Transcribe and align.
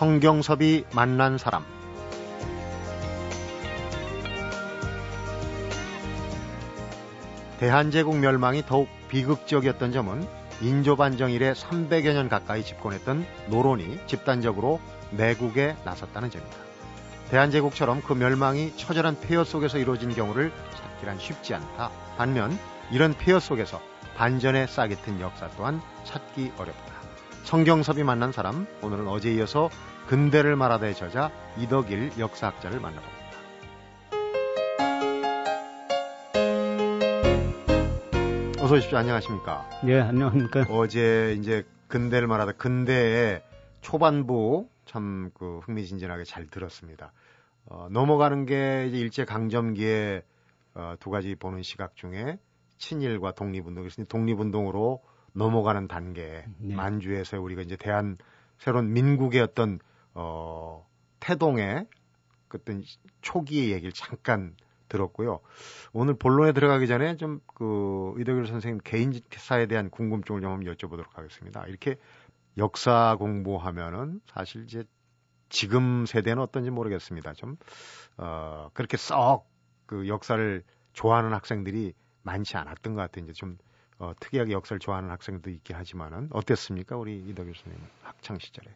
성경섭이 0.00 0.84
만난 0.94 1.36
사람 1.36 1.62
대한제국 7.58 8.16
멸망이 8.16 8.64
더욱 8.64 8.88
비극적이었던 9.08 9.92
점은 9.92 10.26
인조반정 10.62 11.32
이래 11.32 11.52
300여 11.52 12.14
년 12.14 12.30
가까이 12.30 12.64
집권했던 12.64 13.26
노론이 13.48 14.00
집단적으로 14.06 14.80
내국에 15.10 15.76
나섰다는 15.84 16.30
점입니다. 16.30 16.56
대한제국처럼 17.28 18.00
그 18.00 18.14
멸망이 18.14 18.74
처절한 18.78 19.20
폐허 19.20 19.44
속에서 19.44 19.76
이루어진 19.76 20.14
경우를 20.14 20.50
찾기란 20.76 21.18
쉽지 21.18 21.52
않다. 21.52 21.90
반면 22.16 22.58
이런 22.90 23.12
폐허 23.12 23.38
속에서 23.38 23.82
반전의 24.16 24.66
싹이 24.66 24.96
튼 25.02 25.20
역사 25.20 25.50
또한 25.58 25.82
찾기 26.04 26.52
어렵다. 26.56 26.90
성경섭이 27.44 28.04
만난 28.04 28.32
사람, 28.32 28.66
오늘은 28.80 29.08
어제 29.08 29.34
이어서 29.34 29.70
근대를 30.10 30.56
말하다의 30.56 30.96
저자 30.96 31.30
이덕일 31.56 32.18
역사학자를 32.18 32.80
만나봅니다. 32.80 33.20
어서 38.58 38.74
오십시오. 38.74 38.98
안녕하십니까? 38.98 39.70
네, 39.84 40.00
안녕하십니까? 40.00 40.66
어제 40.68 41.36
이제 41.38 41.64
근대를 41.86 42.26
말하다 42.26 42.52
근대의 42.54 43.44
초반부 43.82 44.68
참 44.84 45.30
그 45.32 45.60
흥미진진하게 45.60 46.24
잘 46.24 46.48
들었습니다. 46.48 47.12
어, 47.66 47.86
넘어가는 47.92 48.46
게 48.46 48.86
이제 48.88 48.98
일제 48.98 49.24
강점기에 49.24 50.24
어, 50.74 50.94
두 50.98 51.10
가지 51.10 51.36
보는 51.36 51.62
시각 51.62 51.94
중에 51.94 52.40
친일과 52.78 53.30
독립운동, 53.30 53.84
그래서 53.84 54.02
독립운동으로 54.02 55.04
넘어가는 55.34 55.86
단계, 55.86 56.46
네. 56.58 56.74
만주에서 56.74 57.40
우리가 57.40 57.62
이제 57.62 57.76
대한 57.76 58.18
새로운 58.58 58.92
민국의 58.92 59.40
어떤 59.40 59.78
어, 60.20 60.86
태동의 61.20 61.86
그 62.48 62.58
어떤 62.60 62.82
초기의 63.22 63.72
얘기를 63.72 63.92
잠깐 63.92 64.54
들었고요. 64.88 65.40
오늘 65.92 66.14
본론에 66.14 66.52
들어가기 66.52 66.86
전에 66.86 67.16
좀 67.16 67.40
그 67.54 68.14
이덕일 68.18 68.46
선생님 68.46 68.80
개인사에 68.84 69.66
대한 69.66 69.90
궁금증을 69.90 70.40
좀 70.40 70.50
한번 70.52 70.74
여쭤보도록 70.74 71.12
하겠습니다. 71.12 71.64
이렇게 71.66 71.96
역사 72.58 73.16
공부하면은 73.18 74.20
사실 74.26 74.64
이제 74.64 74.84
지금 75.50 76.06
세대는 76.06 76.42
어떤지 76.42 76.70
모르겠습니다. 76.70 77.34
좀, 77.34 77.56
어, 78.16 78.70
그렇게 78.74 78.96
썩 78.96 79.48
그 79.86 80.06
역사를 80.06 80.62
좋아하는 80.92 81.32
학생들이 81.32 81.94
많지 82.22 82.56
않았던 82.56 82.94
것 82.94 83.00
같아요. 83.00 83.24
이제 83.24 83.32
좀, 83.32 83.58
어, 83.98 84.12
특이하게 84.20 84.52
역사를 84.52 84.78
좋아하는 84.78 85.10
학생도 85.10 85.50
있긴 85.50 85.74
하지만은 85.74 86.28
어땠습니까? 86.30 86.96
우리 86.96 87.18
이덕 87.18 87.46
교수님 87.46 87.76
학창 88.02 88.38
시절에. 88.38 88.70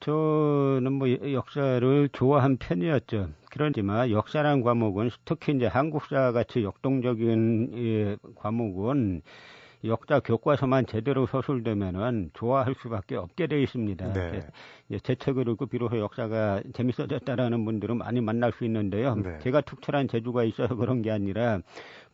저는 0.00 0.92
뭐 0.92 1.08
역사를 1.32 2.08
좋아한 2.12 2.56
편이었죠. 2.56 3.30
그렇지만 3.50 4.10
역사라는 4.10 4.62
과목은 4.62 5.10
특히 5.24 5.54
이제 5.54 5.66
한국사 5.66 6.32
같이 6.32 6.62
역동적인 6.62 7.72
예, 7.76 8.16
과목은 8.34 9.22
역사 9.84 10.20
교과서만 10.20 10.86
제대로 10.86 11.26
서술되면은 11.26 12.30
좋아할 12.34 12.74
수밖에 12.80 13.16
없게 13.16 13.46
되어 13.46 13.58
있습니다. 13.60 14.12
네. 14.12 14.46
제 15.02 15.14
책을 15.14 15.48
읽고 15.50 15.66
비로소 15.66 15.98
역사가 15.98 16.62
재밌어졌다라는 16.74 17.64
분들은 17.64 17.98
많이 17.98 18.20
만날 18.20 18.52
수 18.52 18.64
있는데요. 18.64 19.14
네. 19.14 19.38
제가 19.40 19.60
특출한 19.60 20.08
재주가 20.08 20.44
있어서 20.44 20.74
그런 20.74 21.02
게 21.02 21.10
아니라 21.10 21.60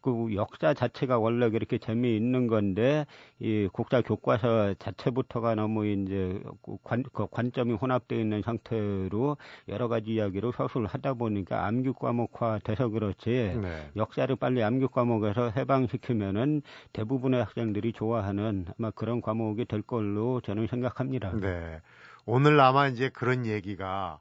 그 0.02 0.34
역사 0.34 0.74
자체가 0.74 1.18
원래 1.18 1.48
그렇게 1.48 1.78
재미있는 1.78 2.48
건데 2.48 3.06
이 3.38 3.68
국사 3.72 4.02
교과서 4.02 4.74
자체부터가 4.74 5.54
너무 5.54 5.86
이제 5.86 6.42
관, 6.82 7.04
그 7.12 7.26
관점이 7.30 7.74
혼합되어 7.74 8.18
있는 8.18 8.42
상태로 8.42 9.36
여러 9.68 9.88
가지 9.88 10.14
이야기를 10.14 10.52
서술을 10.56 10.88
하다 10.88 11.14
보니까 11.14 11.64
암기 11.66 11.92
과목화 11.98 12.60
돼서 12.64 12.88
그렇지 12.88 13.58
네. 13.62 13.90
역사를 13.96 14.34
빨리 14.36 14.62
암기 14.62 14.88
과목에서 14.88 15.50
해방시키면은 15.56 16.62
대부분의 16.92 17.44
학생들이 17.44 17.92
좋아하는 17.92 18.66
아마 18.78 18.90
그런 18.90 19.20
과목이 19.22 19.64
될 19.66 19.82
걸로 19.82 20.40
저는 20.40 20.66
생각합니다. 20.66 21.32
네. 21.40 21.80
오늘 22.26 22.58
아마 22.60 22.88
이제 22.88 23.08
그런 23.08 23.46
얘기가 23.46 24.18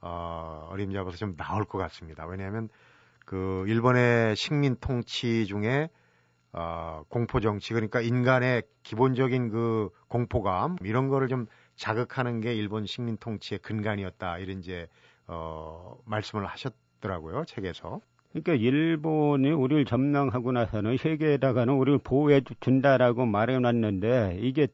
어, 0.00 0.68
어림잡아서 0.70 1.16
좀 1.16 1.36
나올 1.36 1.64
것 1.64 1.78
같습니다. 1.78 2.26
왜냐하면 2.26 2.68
그 3.24 3.64
일본의 3.68 4.36
식민 4.36 4.76
통치 4.80 5.46
중에 5.46 5.88
어, 6.52 7.02
공포 7.08 7.40
정치 7.40 7.74
그러니까 7.74 8.00
인간의 8.00 8.62
기본적인 8.84 9.48
그 9.50 9.90
공포감 10.08 10.76
이런 10.82 11.08
거를 11.08 11.28
좀 11.28 11.46
자극하는 11.74 12.40
게 12.40 12.54
일본 12.54 12.86
식민 12.86 13.16
통치의 13.16 13.58
근간이었다 13.58 14.38
이런 14.38 14.58
이제 14.58 14.86
어, 15.26 15.96
말씀을 16.04 16.46
하셨더라고요 16.46 17.44
책에서. 17.46 18.00
그러니까 18.30 18.54
일본이 18.54 19.50
우리를 19.50 19.84
점령하고 19.84 20.50
나서는 20.50 20.96
세계에다가는 20.96 21.72
우리를 21.74 21.98
보호해 21.98 22.40
준다라고 22.60 23.26
말해놨는데 23.26 24.38
이게 24.40 24.66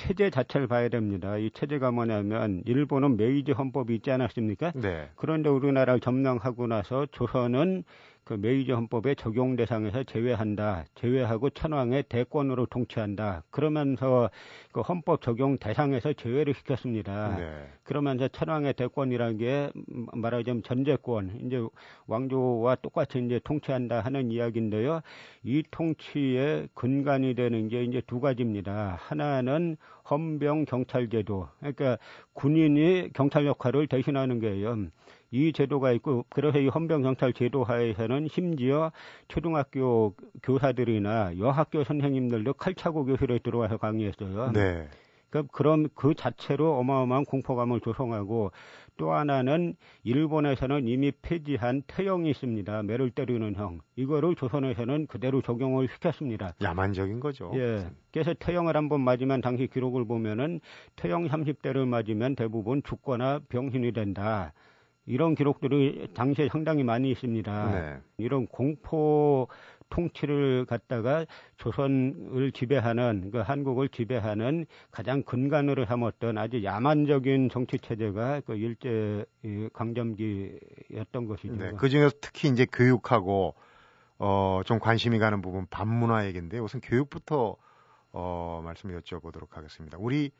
체제 0.00 0.30
자체를 0.30 0.66
봐야 0.66 0.88
됩니다. 0.88 1.36
이 1.36 1.50
체제가 1.50 1.90
뭐냐면 1.90 2.62
일본은 2.64 3.18
메이지 3.18 3.52
헌법이 3.52 3.94
있지 3.96 4.10
않았습니까? 4.10 4.72
네. 4.74 5.10
그런데 5.14 5.50
우리나라를 5.50 6.00
점령하고 6.00 6.66
나서 6.66 7.06
조선은 7.12 7.84
그 8.24 8.34
메이저 8.34 8.74
헌법의 8.74 9.16
적용 9.16 9.56
대상에서 9.56 10.04
제외한다. 10.04 10.84
제외하고 10.94 11.50
천황의 11.50 12.04
대권으로 12.04 12.66
통치한다. 12.66 13.42
그러면서 13.50 14.30
그 14.72 14.80
헌법 14.82 15.20
적용 15.22 15.58
대상에서 15.58 16.12
제외를 16.12 16.54
시켰습니다. 16.54 17.36
네. 17.36 17.68
그러면서 17.82 18.28
천황의 18.28 18.74
대권이라는 18.74 19.38
게 19.38 19.70
말하자면 20.12 20.62
전제권, 20.62 21.40
이제 21.46 21.60
왕조와 22.06 22.76
똑같이 22.76 23.18
이제 23.18 23.40
통치한다 23.42 24.00
하는 24.00 24.30
이야기인데요. 24.30 25.00
이 25.42 25.62
통치의 25.70 26.68
근간이 26.74 27.34
되는 27.34 27.68
게 27.68 27.82
이제 27.82 28.00
두 28.06 28.20
가지입니다. 28.20 28.96
하나는 29.00 29.76
헌병 30.08 30.66
경찰제도. 30.66 31.48
그러니까 31.58 31.98
군인이 32.34 33.10
경찰 33.12 33.46
역할을 33.46 33.86
대신하는 33.86 34.40
거예요. 34.40 34.86
이 35.30 35.52
제도가 35.52 35.92
있고 35.92 36.24
그래서 36.28 36.58
이 36.58 36.68
헌병경찰 36.68 37.32
제도 37.32 37.64
하에서는 37.64 38.28
심지어 38.28 38.92
초등학교 39.28 40.14
교사들이나 40.42 41.38
여학교 41.38 41.84
선생님들도 41.84 42.54
칼차고 42.54 43.04
교실에 43.04 43.38
들어와서 43.38 43.76
강의했어요. 43.76 44.52
네. 44.52 44.88
그, 45.30 45.46
그럼 45.46 45.86
그 45.94 46.14
자체로 46.14 46.76
어마어마한 46.78 47.24
공포감을 47.24 47.80
조성하고 47.80 48.50
또 48.96 49.12
하나는 49.12 49.76
일본에서는 50.02 50.86
이미 50.86 51.12
폐지한 51.22 51.82
태형이 51.86 52.30
있습니다. 52.30 52.82
매를 52.82 53.10
때리는 53.10 53.54
형. 53.54 53.80
이거를 53.96 54.34
조선에서는 54.34 55.06
그대로 55.06 55.40
적용을 55.40 55.88
시켰습니다. 55.88 56.54
야만적인 56.60 57.20
거죠. 57.20 57.50
예. 57.54 57.86
그래서 58.12 58.34
태형을 58.34 58.76
한번 58.76 59.00
맞으면 59.00 59.40
당시 59.40 59.68
기록을 59.68 60.04
보면은 60.04 60.60
태형 60.96 61.28
30대를 61.28 61.86
맞으면 61.86 62.34
대부분 62.34 62.82
죽거나 62.82 63.40
병신이 63.48 63.92
된다. 63.92 64.52
이런 65.06 65.34
기록들이 65.34 66.08
당시에 66.14 66.48
상당히 66.48 66.84
많이 66.84 67.10
있습니다. 67.10 67.70
네. 67.72 68.00
이런 68.18 68.46
공포 68.46 69.48
통치를 69.90 70.66
갖다가 70.66 71.26
조선을 71.56 72.52
지배하는 72.52 73.30
그 73.32 73.38
한국을 73.38 73.88
지배하는 73.88 74.66
가장 74.90 75.22
근간으로 75.22 75.84
삼았던 75.84 76.38
아주 76.38 76.62
야만적인 76.62 77.50
정치 77.50 77.78
체제가 77.78 78.40
그 78.46 78.54
일제 78.54 79.24
강점기였던 79.72 81.26
것이죠. 81.26 81.56
네, 81.56 81.72
그 81.72 81.88
중에서 81.88 82.14
특히 82.20 82.48
이제 82.48 82.66
교육하고 82.72 83.54
어, 84.18 84.60
좀 84.64 84.78
관심이 84.78 85.18
가는 85.18 85.42
부분 85.42 85.66
반문화 85.68 86.26
얘기인데 86.26 86.58
우선 86.58 86.80
교육부터 86.80 87.56
어, 88.12 88.62
말씀을 88.64 89.00
여쭤보도록 89.00 89.52
하겠습니다. 89.52 89.98
우리 89.98 90.30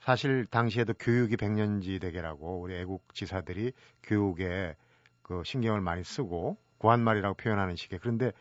사실 0.00 0.46
당시에도 0.46 0.94
교육이 0.94 1.36
백년지 1.36 1.98
대계라고 1.98 2.60
우리 2.60 2.76
애국 2.76 3.14
지사들이 3.14 3.72
교육에 4.02 4.76
그 5.22 5.42
신경을 5.44 5.80
많이 5.80 6.04
쓰고 6.04 6.56
구한말이라고 6.78 7.34
표현하는 7.34 7.76
식의 7.76 7.98
그런데 8.00 8.32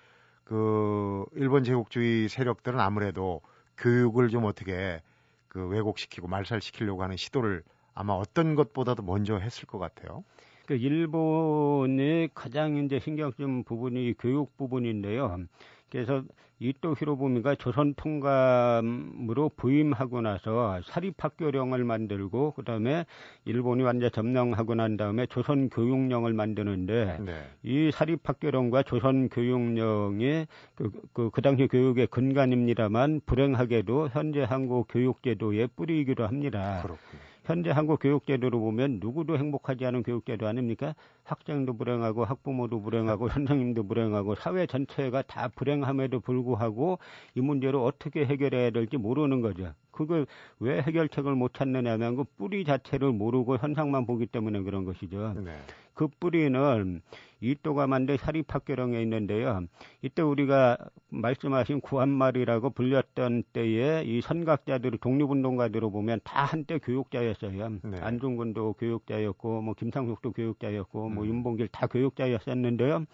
그 0.44 1.26
일본 1.34 1.64
제국주의 1.64 2.30
세력들은 2.30 2.80
아무래도 2.80 3.42
교육을 3.78 4.30
좀 4.30 4.46
어떻게 4.46 5.02
그 5.48 5.68
왜곡시키고 5.68 6.28
말살시키려고 6.28 7.02
하는 7.02 7.18
시도를 7.18 7.64
아마 7.94 8.14
어떤 8.14 8.56
것보다도 8.56 9.04
먼저 9.04 9.38
했을 9.38 9.66
것 9.66 9.80
같아요. 9.80 10.24
그 10.68 10.76
일본이 10.76 12.28
가장 12.34 12.78
이제 12.78 13.00
신경 13.00 13.32
쓴 13.32 13.64
부분이 13.64 14.16
교육 14.20 14.56
부분인데요. 14.58 15.46
그래서 15.90 16.24
이토 16.60 16.96
히로부미가 16.98 17.56
조선 17.56 17.94
통감으로 17.96 19.52
부임하고 19.58 20.22
나서 20.22 20.80
사립학교령을 20.86 21.84
만들고 21.84 22.52
그다음에 22.52 23.06
일본이 23.44 23.84
완전 23.84 24.10
점령하고 24.10 24.76
난 24.76 24.96
다음에 24.96 25.26
조선 25.26 25.70
교육령을 25.70 26.32
만드는데 26.34 27.18
네. 27.20 27.44
이 27.64 27.92
사립학교령과 27.92 28.84
조선 28.84 29.28
교육령이 29.28 30.46
그, 30.76 30.92
그, 31.12 31.30
그 31.30 31.42
당시 31.42 31.68
교육의 31.68 32.08
근간입니다만 32.08 33.22
불행하게도 33.26 34.10
현재 34.14 34.44
한국 34.44 34.88
교육제도의 34.90 35.68
뿌리이기도 35.76 36.26
합니다. 36.26 36.82
그렇군요. 36.84 37.35
현재 37.46 37.70
한국 37.70 38.00
교육제도로 38.00 38.60
보면 38.60 38.98
누구도 39.00 39.38
행복하지 39.38 39.86
않은 39.86 40.02
교육제도 40.02 40.48
아닙니까? 40.48 40.96
학생도 41.24 41.78
불행하고 41.78 42.26
학부모도 42.26 42.82
불행하고 42.82 43.30
선생님도 43.30 43.88
불행하고 43.88 44.36
사회 44.36 44.66
전체가 44.66 45.22
다 45.22 45.48
불행함에도 45.50 46.22
불구하고 46.22 46.98
이 47.36 47.42
문제를 47.42 47.80
어떻게 47.80 48.26
해결해야 48.26 48.72
될지 48.72 48.98
모르는 48.98 49.42
거죠. 49.42 49.74
그걸 49.96 50.28
왜 50.60 50.82
해결책을 50.82 51.34
못 51.36 51.54
찾느냐면 51.54 52.16
그 52.16 52.24
뿌리 52.38 52.66
자체를 52.66 53.12
모르고 53.12 53.58
현상만 53.58 54.06
보기 54.06 54.28
때문에 54.28 54.62
그런 54.62 54.86
것이죠. 54.86 55.34
네. 55.44 55.56
그 55.94 56.10
뿌리는 56.20 57.02
이또가 57.40 57.88
만든 57.88 58.18
사립학교령에 58.18 59.02
있는데요. 59.02 59.66
이때 60.02 60.22
우리가 60.22 60.78
말씀하신 61.10 61.80
구한말이라고 61.82 62.72
불렸던 62.72 63.44
때에 63.54 64.04
이 64.04 64.22
선각자들, 64.22 64.92
독립운동가들을 65.00 65.90
보면 65.90 66.20
다 66.24 66.44
한때 66.44 66.80
교육자였어요. 66.80 67.80
네. 67.84 68.00
안중근도 68.00 68.74
교육자였고, 68.74 69.62
뭐 69.62 69.74
김상숙도 69.74 70.34
교육자였고, 70.34 71.10
뭐 71.10 71.24
음. 71.24 71.30
윤봉길 71.30 71.70
다 71.70 71.88
교육자였었는데요. 71.88 73.06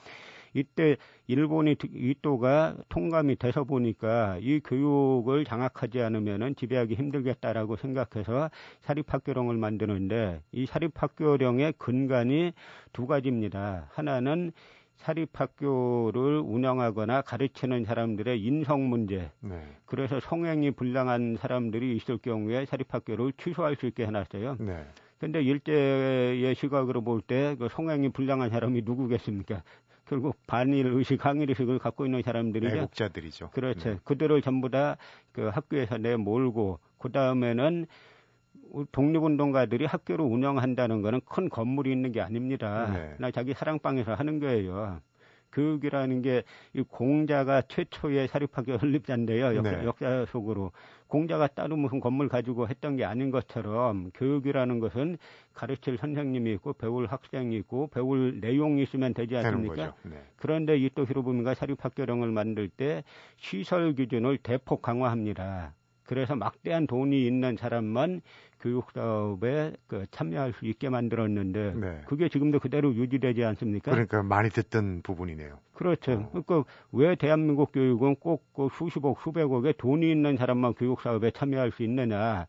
이때 0.54 0.98
일본이 1.28 1.76
이또가 1.94 2.76
통감이 2.90 3.36
돼서 3.38 3.64
보니까 3.64 4.38
이 4.42 4.60
교육을 4.60 5.46
장악하지 5.46 6.02
않으면은 6.02 6.56
지배하기 6.56 6.96
힘들겠다라고 6.96 7.76
생각해서 7.78 8.50
사립학교령을 8.82 9.58
만드는데 9.58 10.42
이 10.52 10.66
사립학교령의 10.66 11.74
근간이 11.78 12.54
두 12.94 13.08
가지입니다. 13.08 13.88
하나는 13.92 14.52
사립학교를 14.98 16.40
운영하거나 16.46 17.22
가르치는 17.22 17.86
사람들의 17.86 18.40
인성 18.42 18.88
문제. 18.90 19.32
네. 19.40 19.64
그래서 19.86 20.20
성행이 20.20 20.72
불량한 20.72 21.38
사람들이 21.40 21.96
있을 21.96 22.18
경우에 22.20 22.66
사립학교를 22.66 23.34
취소할 23.38 23.76
수 23.76 23.88
있게 23.88 24.06
해놨어요. 24.06 24.58
네. 24.60 24.86
근데 25.20 25.42
일제의 25.42 26.54
시각으로 26.56 27.02
볼 27.04 27.22
때 27.22 27.56
그 27.58 27.68
성행이 27.70 28.10
불량한 28.10 28.50
사람이 28.50 28.82
누구겠습니까? 28.86 29.64
결국 30.12 30.36
반일 30.46 30.88
의식, 30.88 31.26
항일 31.26 31.50
의식을 31.50 31.80
갖고 31.80 32.06
있는 32.06 32.22
사람들이죠. 32.22 32.76
애국자들이죠. 32.76 33.52
그렇죠. 33.52 33.92
네. 33.92 34.00
그들을 34.04 34.42
전부 34.42 34.70
다 34.70 34.98
그 35.32 35.48
학교에서 35.48 35.98
내몰고 35.98 36.80
그 36.98 37.10
다음에는 37.14 37.86
독립운동가들이 38.92 39.86
학교를 39.86 40.26
운영한다는 40.26 41.02
거는 41.02 41.22
큰 41.26 41.48
건물이 41.48 41.90
있는 41.90 42.12
게 42.12 42.20
아닙니다. 42.20 42.92
네. 42.94 43.16
나 43.18 43.32
자기 43.32 43.54
사랑방에서 43.54 44.14
하는 44.14 44.40
거예요. 44.40 45.00
교육이라는 45.52 46.22
게 46.22 46.44
이 46.74 46.82
공자가 46.88 47.62
최초의 47.64 48.28
사립학교 48.30 48.78
설립자인데요. 48.78 49.56
역사, 49.56 49.72
네. 49.72 49.86
역사 49.86 50.26
속으로 50.32 50.72
공자가 51.08 51.48
따로 51.48 51.76
무슨 51.76 52.00
건물 52.00 52.30
가지고 52.30 52.68
했던 52.70 52.96
게 52.96 53.04
아닌 53.04 53.32
것처럼 53.32 54.12
교육이라는 54.14 54.80
것은 54.80 55.18
가르칠 55.54 55.98
선생님이 55.98 56.54
있고 56.54 56.74
배울 56.74 57.08
학생이 57.08 57.56
있고 57.58 57.88
배울 57.88 58.40
내용이 58.40 58.84
있으면 58.84 59.14
되지 59.14 59.36
않습니까? 59.38 59.94
네. 60.04 60.24
그런데 60.38 60.78
이 60.78 60.90
또 60.96 61.06
히로부미가 61.06 61.54
사립학교령을 61.56 62.32
만들 62.32 62.68
때 62.70 63.04
시설 63.38 63.94
기준을 63.94 64.38
대폭 64.38 64.82
강화합니다. 64.82 65.74
그래서 66.04 66.36
막대한 66.36 66.88
돈이 66.88 67.26
있는 67.26 67.56
사람만 67.58 68.22
교육 68.62 68.92
사업에 68.92 69.74
그 69.88 70.06
참여할 70.12 70.54
수 70.54 70.66
있게 70.66 70.90
만들었는데 70.90 71.74
네. 71.76 72.02
그게 72.08 72.30
지금도 72.30 72.60
그대로 72.60 72.94
유지되지 72.94 73.44
않습니까? 73.44 73.92
그러니까 73.92 74.24
많이 74.24 74.50
듣던 74.50 75.02
부분이네요. 75.04 75.58
그렇죠. 75.74 76.12
어. 76.12 76.30
그러니까 76.30 76.64
왜 76.92 77.16
대한민국 77.16 77.72
교육은 77.72 78.16
꼭 78.18 78.52
그 78.62 78.70
수십억, 78.78 79.22
수백억의 79.22 79.76
돈이 79.78 80.10
있는 80.12 80.38
사람만 80.38 80.74
교육 80.76 81.02
사업에 81.02 81.32
참여할 81.32 81.72
수 81.72 81.84
있느냐? 81.84 82.48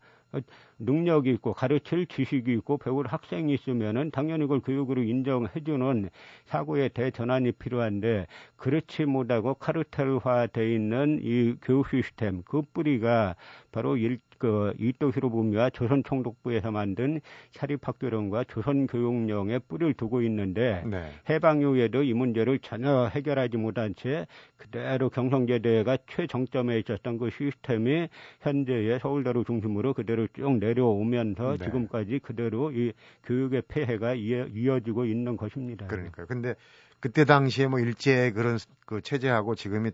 능력이 0.79 1.29
있고 1.31 1.53
가르칠 1.53 2.07
지식이 2.07 2.51
있고 2.53 2.77
배울 2.77 3.05
학생이 3.07 3.53
있으면은 3.53 4.09
당연히 4.11 4.43
그걸 4.43 4.61
교육으로 4.61 5.03
인정해주는 5.03 6.09
사고의 6.45 6.89
대전환이 6.89 7.51
필요한데 7.51 8.27
그렇지 8.55 9.05
못하고 9.05 9.53
카르텔화돼 9.55 10.73
있는 10.73 11.19
이 11.21 11.55
교육 11.61 11.89
시스템 11.89 12.41
그 12.45 12.61
뿌리가 12.73 13.35
바로 13.71 13.97
일, 13.97 14.19
그 14.37 14.73
이토 14.79 15.11
히로부미와 15.11 15.69
조선 15.69 16.03
총독부에서 16.03 16.71
만든 16.71 17.21
사립학교령과 17.51 18.45
조선 18.45 18.87
교육령에 18.87 19.59
뿌리를 19.59 19.93
두고 19.93 20.21
있는데 20.23 20.83
네. 20.85 21.11
해방 21.29 21.61
이후에도 21.61 22.03
이 22.03 22.13
문제를 22.13 22.59
전혀 22.59 23.07
해결하지 23.07 23.57
못한 23.57 23.95
채 23.95 24.25
그대로 24.57 25.09
경성제대가 25.09 25.97
최정점에 26.07 26.79
있었던 26.79 27.17
그 27.17 27.29
시스템이 27.29 28.07
현재의 28.41 28.99
서울대를 28.99 29.45
중심으로 29.45 29.93
그대로 29.93 30.27
쭉 30.33 30.63
내 30.63 30.72
려오면서 30.73 31.57
네. 31.57 31.65
지금까지 31.65 32.19
그대로 32.19 32.71
이 32.71 32.93
교육의 33.23 33.63
폐해가 33.67 34.13
이어, 34.15 34.79
지고 34.79 35.05
있는 35.05 35.37
것입니다. 35.37 35.87
그러니까 35.87 36.25
근데 36.25 36.55
그때 36.99 37.25
당시에 37.25 37.67
뭐 37.67 37.79
일제 37.79 38.31
그런 38.31 38.57
그 38.85 39.01
체제하고 39.01 39.55
지금이 39.55 39.91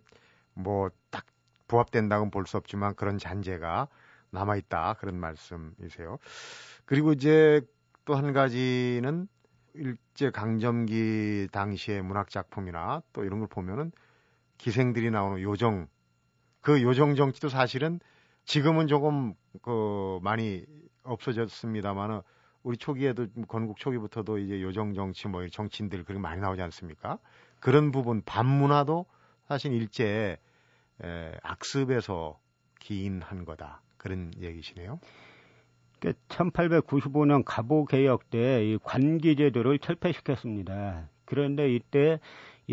뭐 0.53 0.89
딱 1.11 1.25
부합된다고는 1.67 2.31
볼 2.31 2.45
수 2.45 2.57
없지만 2.57 2.95
그런 2.95 3.17
잔재가 3.17 3.87
남아 4.31 4.57
있다. 4.57 4.95
그런 4.99 5.19
말씀이세요. 5.19 6.17
그리고 6.85 7.13
이제 7.13 7.61
또 8.05 8.15
한 8.15 8.33
가지는 8.33 9.27
일제 9.75 10.31
강점기 10.31 11.49
당시의 11.51 12.01
문학 12.01 12.29
작품이나 12.29 13.03
또 13.13 13.23
이런 13.23 13.39
걸 13.39 13.47
보면은 13.47 13.91
기생들이 14.57 15.11
나오는 15.11 15.41
요정 15.41 15.87
그 16.61 16.81
요정 16.81 17.15
정치도 17.15 17.49
사실은 17.49 17.99
지금은 18.49 18.87
조금 18.87 19.35
그 19.61 20.17
많이 20.23 20.65
없어졌습니다만은 21.03 22.21
우리 22.63 22.77
초기에도 22.77 23.27
건국 23.47 23.77
초기부터도 23.77 24.39
이제 24.39 24.59
요정 24.63 24.95
정치 24.95 25.27
뭐 25.27 25.47
정치인들 25.47 26.03
그렇게 26.03 26.19
많이 26.19 26.41
나오지 26.41 26.59
않습니까? 26.63 27.19
그런 27.59 27.91
부분 27.91 28.23
반문화도 28.25 29.05
사실 29.47 29.71
일제 29.73 30.39
에, 31.03 31.31
악습에서 31.43 32.39
기인한 32.79 33.45
거다. 33.45 33.83
그런 33.97 34.31
얘기시네요. 34.41 34.99
1895년 36.29 37.43
갑오 37.45 37.85
개혁 37.85 38.31
때 38.31 38.63
이 38.63 38.79
관기 38.81 39.35
제도를 39.35 39.77
철폐시켰습니다. 39.77 41.07
그런데 41.25 41.71
이때 41.71 42.19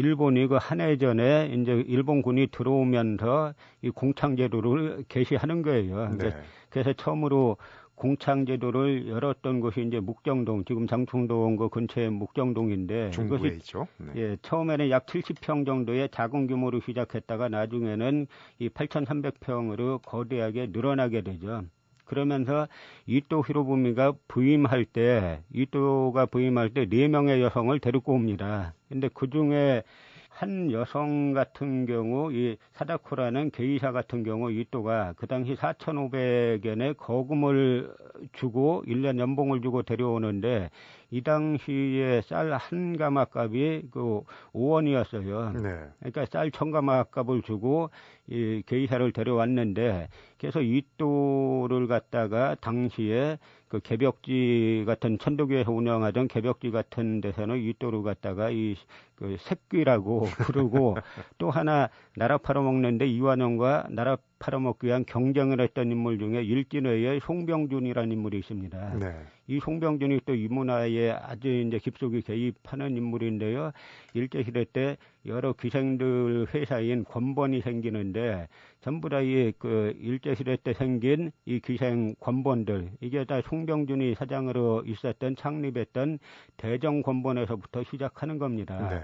일본이 0.00 0.47
그 0.47 0.57
한 0.59 0.81
해 0.81 0.99
전에 0.99 1.47
이제 1.55 1.73
일본군이 1.87 2.49
들어오면서 2.53 3.55
이 3.83 3.88
공창 3.91 4.37
제도를 4.37 5.05
개시하는 5.09 5.62
거예요. 5.62 6.09
네. 6.19 6.35
그래서 6.69 6.93
처음으로 6.93 7.57
공창 7.95 8.45
제도를 8.45 9.09
열었던 9.09 9.61
곳이 9.61 9.81
이제 9.87 9.99
묵정동, 10.00 10.65
지금 10.67 10.87
장충동 10.87 11.57
그 11.57 11.71
근처의 11.71 12.11
묵정동인데 12.11 13.11
이것이 13.25 13.47
있죠. 13.57 13.88
네. 13.97 14.12
예, 14.17 14.37
처음에는 14.43 14.91
약 14.91 15.07
70평 15.07 15.65
정도의 15.65 16.11
작은 16.11 16.47
규모로 16.47 16.81
시작했다가 16.81 17.49
나중에는 17.49 18.26
이 18.59 18.69
8,300평으로 18.69 20.03
거대하게 20.05 20.67
늘어나게 20.73 21.23
되죠. 21.23 21.65
그러면서 22.07 22.69
이토 23.07 23.45
히로부미가 23.47 24.15
부임할 24.29 24.85
때 24.87 25.43
이토가 25.53 26.27
부임할 26.27 26.71
때 26.71 26.87
네 26.87 27.09
명의 27.09 27.43
여성을 27.43 27.79
데리고 27.81 28.15
옵니다. 28.15 28.75
근데 28.89 29.09
그 29.13 29.29
중에 29.31 29.83
한 30.31 30.71
여성 30.71 31.33
같은 31.33 31.87
경우 31.87 32.31
이 32.33 32.59
사다코라는 32.75 33.51
게이사 33.53 33.93
같은 33.93 34.23
경우 34.23 34.53
이또가 34.53 35.15
그 35.17 35.27
당시 35.27 35.55
4,500엔의 35.55 36.97
거금을 36.99 37.91
주고 38.35 38.85
1년 38.87 39.19
연봉을 39.19 39.63
주고 39.63 39.83
데려오는데 39.83 40.71
이 41.11 41.23
당시에 41.23 42.23
쌀 42.23 42.53
한 42.53 42.97
가마 42.97 43.27
값이 43.33 43.89
그 43.91 44.23
5원이었어요. 44.53 45.63
네. 45.63 45.89
그러니까 46.01 46.27
쌀 46.27 46.51
천 46.51 46.71
가마 46.71 47.05
값을 47.05 47.43
주고 47.43 47.91
이 48.29 48.63
게이사를 48.67 49.13
데려왔는데 49.13 50.09
그래서 50.39 50.61
이또를 50.63 51.87
갖다가 51.87 52.57
당시에 52.61 53.39
그 53.69 53.81
개벽지 53.81 54.85
같은 54.87 55.19
천도교에서 55.19 55.73
운영하던 55.73 56.29
개벽지 56.29 56.71
같은 56.71 57.21
데서는 57.21 57.59
이또를 57.59 58.03
갖다가 58.03 58.51
이그 58.51 59.37
새끼라고 59.41 60.25
부르고 60.25 60.97
또 61.39 61.51
하나 61.51 61.89
나라 62.17 62.39
팔아먹는데 62.39 63.07
이완용과 63.07 63.89
나라 63.91 64.17
팔아먹기 64.38 64.87
위한 64.87 65.05
경쟁을 65.07 65.61
했던 65.61 65.90
인물 65.90 66.19
중에 66.19 66.43
일진회의 66.43 67.21
송병준이라는 67.21 68.12
인물이 68.12 68.38
있습니다. 68.38 68.95
네. 68.99 69.14
이 69.49 69.61
송병준이 69.61 70.21
또 70.26 70.35
이 70.35 70.49
문화에 70.49 71.11
아주 71.11 71.49
이제 71.49 71.78
깊숙이 71.78 72.21
개입하는 72.21 72.97
인물인데요. 72.97 73.73
일제시대 74.14 74.66
때 74.73 74.97
여러 75.25 75.52
기생들 75.52 76.49
회사인 76.55 77.05
권본이 77.05 77.62
생기는데 77.62 78.49
전부 78.81 79.09
다 79.09 79.21
이 79.23 79.52
그 79.59 79.95
일제시대 80.00 80.59
때 80.62 80.73
생긴 80.75 81.31
이 81.47 81.61
기생 81.61 82.14
권본들 82.21 82.90
이게 83.00 83.25
다 83.25 83.40
송병준이 83.40 84.14
사장으로 84.16 84.85
있었던 84.87 85.37
창립했던 85.37 86.19
대정 86.57 87.02
권본에서부터 87.02 87.85
시작하는 87.85 88.38
겁니다. 88.38 88.88
네. 88.90 89.00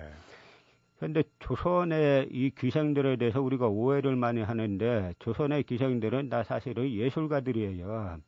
그런데 1.02 1.24
조선의 1.40 2.28
이 2.30 2.50
기생들에 2.50 3.16
대해서 3.16 3.42
우리가 3.42 3.66
오해를 3.66 4.14
많이 4.14 4.40
하는데 4.40 5.12
조선의 5.18 5.64
기생들은 5.64 6.28
다 6.28 6.44
사실은 6.44 6.88
예술가들이에요. 6.92 8.18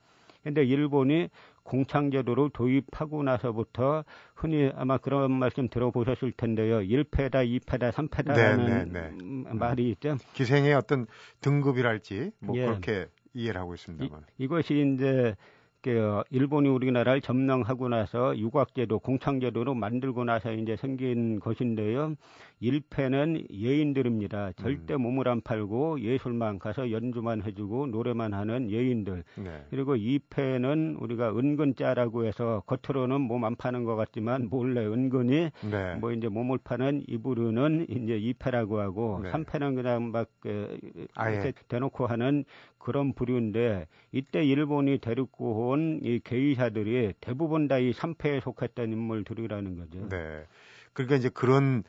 근데 0.42 0.64
일본이 0.64 1.28
공창제도로 1.62 2.48
도입하고 2.48 3.22
나서부터 3.22 4.02
흔히 4.34 4.72
아마 4.74 4.98
그런 4.98 5.30
말씀 5.30 5.68
들어보셨을 5.68 6.32
텐데요. 6.32 6.80
1패다, 6.80 7.46
2패다, 7.60 7.92
3패다라는 7.92 8.66
네, 8.66 8.84
네, 8.86 9.10
네. 9.12 9.54
말이 9.54 9.90
있죠. 9.90 10.16
기생의 10.32 10.74
어떤 10.74 11.06
등급이랄지 11.42 12.32
뭐 12.40 12.56
예. 12.56 12.66
그렇게 12.66 13.06
이해를 13.34 13.60
하고 13.60 13.74
있습니다만. 13.74 14.22
이, 14.36 14.44
이것이 14.44 14.94
이제 14.96 15.36
그 15.84 16.22
일본이 16.30 16.70
우리나라를 16.70 17.20
점령하고 17.20 17.90
나서 17.90 18.36
유곽제도, 18.38 19.00
공창제도로 19.00 19.74
만들고 19.74 20.24
나서 20.24 20.50
이제 20.50 20.76
생긴 20.76 21.40
것인데요. 21.40 22.14
1패는 22.62 23.52
예인들입니다. 23.52 24.52
절대 24.52 24.94
음. 24.94 25.02
몸을 25.02 25.28
안 25.28 25.42
팔고 25.42 26.00
예술만 26.00 26.58
가서 26.58 26.90
연주만 26.90 27.42
해주고 27.42 27.88
노래만 27.88 28.32
하는 28.32 28.70
예인들. 28.70 29.24
네. 29.36 29.66
그리고 29.68 29.94
2패는 29.94 31.02
우리가 31.02 31.36
은근자라고 31.36 32.24
해서 32.24 32.62
겉으로는 32.66 33.20
몸 33.20 33.44
안 33.44 33.56
파는 33.56 33.84
것 33.84 33.94
같지만 33.94 34.48
몰래 34.48 34.86
은근히 34.86 35.50
네. 35.70 35.94
뭐 35.96 36.12
이제 36.12 36.28
몸을 36.28 36.56
파는 36.64 37.04
이부르는 37.06 37.88
이제 37.90 38.18
2패라고 38.18 38.76
하고 38.76 39.20
네. 39.22 39.30
3패는 39.30 39.74
그냥 39.74 40.10
막 40.12 40.28
그, 40.40 40.78
이렇게 41.14 41.52
대놓고 41.68 42.06
하는 42.06 42.46
그런 42.84 43.12
부류인데 43.14 43.86
이때 44.12 44.44
일본이 44.44 44.98
데리고 44.98 45.70
온 45.70 46.00
이 46.02 46.20
게이샤들이 46.22 47.14
대부분 47.20 47.66
다이 47.68 47.92
3패에 47.92 48.40
속했던 48.42 48.92
인물들이라는 48.92 49.76
거죠. 49.78 50.08
네. 50.08 50.44
그러니까 50.92 51.16
이제 51.16 51.28
그런 51.28 51.82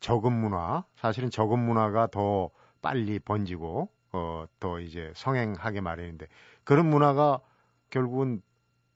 저금 0.00 0.32
문화, 0.32 0.84
사실은 0.96 1.30
저금 1.30 1.60
문화가 1.60 2.06
더 2.08 2.50
빨리 2.82 3.18
번지고 3.18 3.88
어, 4.12 4.44
더 4.60 4.80
이제 4.80 5.12
성행하게 5.14 5.80
마련인데 5.80 6.26
그런 6.64 6.90
문화가 6.90 7.40
결국은 7.90 8.42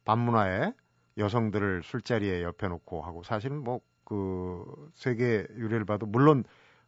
반문화에 0.04 0.72
여성들을 1.16 1.82
술자리에 1.84 2.42
옆에 2.42 2.68
놓고 2.68 3.02
하고 3.02 3.22
사실은 3.22 3.62
뭐 3.64 3.80
그 4.10 4.90
세계 4.94 5.46
유래를 5.54 5.84
봐도 5.84 6.04
물론 6.04 6.42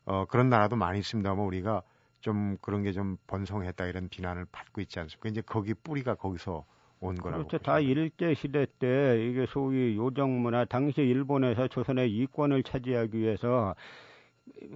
어, 0.04 0.24
그런 0.24 0.48
나라도 0.48 0.74
많이 0.74 0.98
있습니다만 0.98 1.46
우리가 1.46 1.82
좀 2.22 2.56
그런 2.62 2.82
게 2.82 2.92
좀 2.92 3.18
번성했다 3.26 3.86
이런 3.86 4.08
비난을 4.08 4.46
받고 4.50 4.80
있지 4.80 4.98
않습니까? 5.00 5.28
이제 5.28 5.42
거기 5.42 5.74
뿌리가 5.74 6.14
거기서 6.14 6.64
온 7.00 7.20
거라고. 7.20 7.46
그렇죠. 7.46 7.58
다 7.58 7.80
일제 7.80 8.34
시대 8.34 8.66
때 8.78 9.18
이게 9.28 9.44
소위 9.46 9.96
요정 9.96 10.40
문화 10.40 10.64
당시 10.64 11.00
일본에서 11.02 11.68
조선의 11.68 12.10
이권을 12.16 12.62
차지하기 12.62 13.18
위해서 13.18 13.74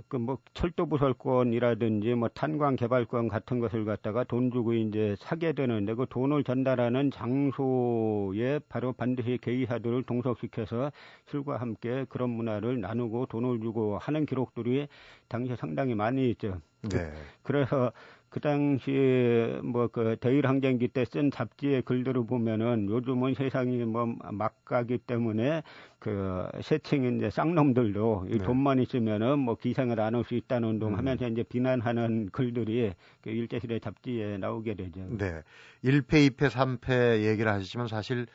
그 0.08 0.16
뭐 0.18 0.38
철도 0.54 0.87
부설권이라든지 0.87 2.14
뭐 2.14 2.28
탄광 2.28 2.76
개발권 2.76 3.28
같은 3.28 3.58
것을 3.61 3.85
갖다가 3.85 4.25
돈 4.25 4.50
주고 4.50 4.75
이제 4.75 5.16
사게 5.18 5.52
되는데 5.52 5.94
그 5.94 6.06
돈을 6.08 6.44
전달하는 6.44 7.11
장소에 7.11 8.61
바로 8.68 8.92
반드시 8.92 9.38
게이사들을 9.40 10.04
동석시켜서 10.04 10.92
술과 11.26 11.58
함께 11.58 12.04
그런 12.08 12.30
문화를 12.30 12.80
나누고 12.80 13.26
돈을 13.26 13.61
주고 13.61 13.99
하는 13.99 14.26
기록들이 14.26 14.88
당시에 15.28 15.56
상당히 15.56 15.94
많이 15.94 16.30
있죠. 16.30 16.61
네. 16.82 17.12
그래서 17.42 17.92
그 18.37 18.40
당시에 18.40 19.61
뭐 19.62 19.88
그 19.88 20.16
대일 20.21 20.47
항쟁기 20.47 20.88
때 20.88 21.07
쓴 21.07 21.31
잡지의 21.31 21.81
글들을 21.83 22.26
보면은 22.26 22.87
요즘은 22.90 23.33
세상이 23.33 23.83
뭐 23.87 24.14
막가기 24.31 24.99
때문에 24.99 25.62
그 25.99 26.47
세층 26.61 27.16
이제 27.16 27.31
쌍놈들도 27.31 28.26
네. 28.28 28.37
돈만 28.37 28.81
있으면은 28.81 29.38
뭐 29.38 29.55
기생을 29.55 29.99
안할수 29.99 30.35
있다는 30.35 30.69
운동하면서 30.69 31.25
음. 31.25 31.33
이제 31.33 31.45
비난하는 31.45 32.28
글들이 32.31 32.93
그 33.23 33.31
일제시대 33.31 33.78
잡지에 33.78 34.37
나오게 34.37 34.75
되죠. 34.75 35.00
네. 35.16 35.40
1패, 35.83 36.28
2패, 36.37 36.50
3패 36.50 37.23
얘기를 37.25 37.50
하시지만 37.50 37.88
사실 37.88 38.26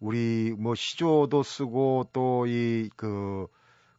우리 0.00 0.54
뭐 0.58 0.74
시조도 0.74 1.42
쓰고 1.42 2.10
또 2.12 2.44
이 2.46 2.90
그 2.96 3.46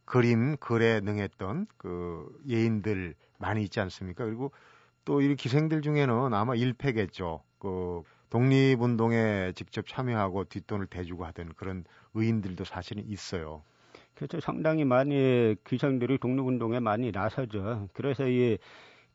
그림, 0.04 0.56
글에 0.58 1.00
능했던 1.00 1.66
그 1.78 2.28
예인들 2.48 3.16
많이 3.38 3.64
있지 3.64 3.80
않습니까? 3.80 4.24
그리고 4.24 4.52
또 5.08 5.22
이 5.22 5.34
기생들 5.36 5.80
중에는 5.80 6.34
아마 6.34 6.52
1패겠죠. 6.52 7.40
그 7.58 8.02
독립운동에 8.28 9.52
직접 9.54 9.86
참여하고 9.86 10.44
뒷돈을 10.44 10.86
대주고 10.86 11.24
하던 11.24 11.54
그런 11.56 11.84
의인들도 12.12 12.64
사실은 12.64 13.04
있어요. 13.06 13.62
그렇죠. 14.14 14.38
상당히 14.40 14.84
많이 14.84 15.54
기생들이 15.64 16.18
독립운동에 16.18 16.80
많이 16.80 17.10
나서죠. 17.10 17.88
그래서 17.94 18.28
이 18.28 18.58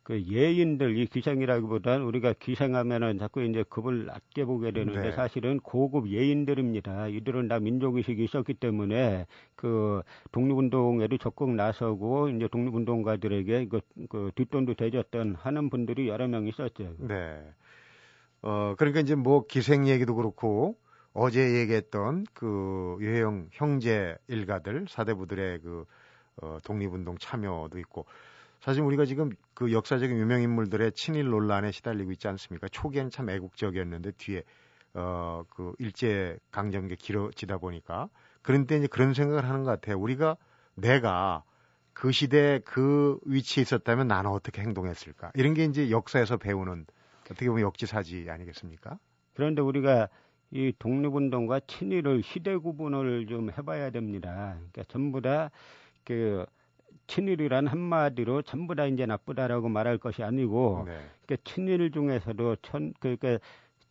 그 0.03 0.21
예인들 0.21 0.97
이 0.97 1.05
기생이라기보다는 1.07 2.05
우리가 2.05 2.33
기생하면은 2.33 3.19
자꾸 3.19 3.41
이제 3.41 3.63
급을 3.69 4.05
낮게 4.05 4.43
보게 4.43 4.71
되는데 4.71 5.01
네. 5.01 5.11
사실은 5.13 5.59
고급 5.61 6.09
예인들입니다. 6.09 7.07
이들은 7.07 7.47
다 7.47 7.59
민족의식이 7.59 8.21
있었기 8.25 8.55
때문에 8.55 9.25
그 9.55 10.01
독립운동에도 10.33 11.17
적극 11.19 11.51
나서고 11.51 12.29
이제 12.29 12.49
독립운동가들에게 12.49 13.67
그, 13.69 13.79
그 14.09 14.31
뒷돈도 14.35 14.73
대줬던 14.73 15.35
하는 15.35 15.69
분들이 15.69 16.09
여러 16.09 16.27
명 16.27 16.47
있었죠. 16.47 16.95
네. 16.99 17.41
어 18.41 18.75
그러니까 18.77 18.99
이제 18.99 19.15
뭐 19.15 19.45
기생 19.47 19.87
얘기도 19.87 20.15
그렇고 20.15 20.75
어제 21.13 21.61
얘기했던 21.61 22.25
그 22.33 22.97
유해영 22.99 23.47
형제 23.53 24.17
일가들 24.27 24.87
사대부들의 24.89 25.59
그 25.61 25.85
어, 26.41 26.57
독립운동 26.65 27.17
참여도 27.19 27.79
있고 27.79 28.05
사실 28.63 28.81
우리가 28.81 29.03
지금 29.03 29.29
그 29.53 29.73
역사적인 29.73 30.17
유명 30.17 30.41
인물들의 30.41 30.93
친일 30.93 31.25
논란에 31.25 31.71
시달리고 31.73 32.13
있지 32.13 32.29
않습니까? 32.29 32.69
초기엔 32.69 33.09
참 33.09 33.29
애국적이었는데 33.29 34.11
뒤에 34.17 34.43
어 34.93 35.43
그 35.49 35.73
일제 35.79 36.37
강점기 36.51 36.95
길어지다 36.95 37.57
보니까 37.57 38.07
그런데 38.41 38.77
이제 38.77 38.87
그런 38.87 39.13
생각을 39.13 39.43
하는 39.43 39.63
것 39.63 39.71
같아요. 39.71 39.99
우리가 39.99 40.37
내가 40.75 41.43
그 41.91 42.13
시대 42.13 42.61
그 42.63 43.19
위치에 43.25 43.63
있었다면 43.63 44.07
나는 44.07 44.29
어떻게 44.31 44.61
행동했을까? 44.61 45.31
이런 45.35 45.53
게 45.53 45.65
이제 45.65 45.89
역사에서 45.91 46.37
배우는 46.37 46.85
어떻게 47.25 47.47
보면 47.47 47.63
역지사지 47.63 48.27
아니겠습니까? 48.29 48.97
그런데 49.33 49.61
우리가 49.61 50.07
이 50.51 50.71
독립운동과 50.79 51.61
친일을 51.67 52.23
시대 52.23 52.55
구분을 52.55 53.25
좀 53.27 53.49
해봐야 53.51 53.89
됩니다. 53.89 54.55
그러니까 54.71 54.83
전부 54.87 55.19
다 55.19 55.49
그 56.03 56.45
친일이란 57.07 57.67
한마디로 57.67 58.41
전부 58.43 58.75
다 58.75 58.85
이제 58.85 59.05
나쁘다라고 59.05 59.69
말할 59.69 59.97
것이 59.97 60.23
아니고 60.23 60.83
네. 60.85 60.97
그러니까 61.25 61.49
친일 61.49 61.91
중에서도 61.91 62.57
천 62.61 62.93
그러니까 62.99 63.39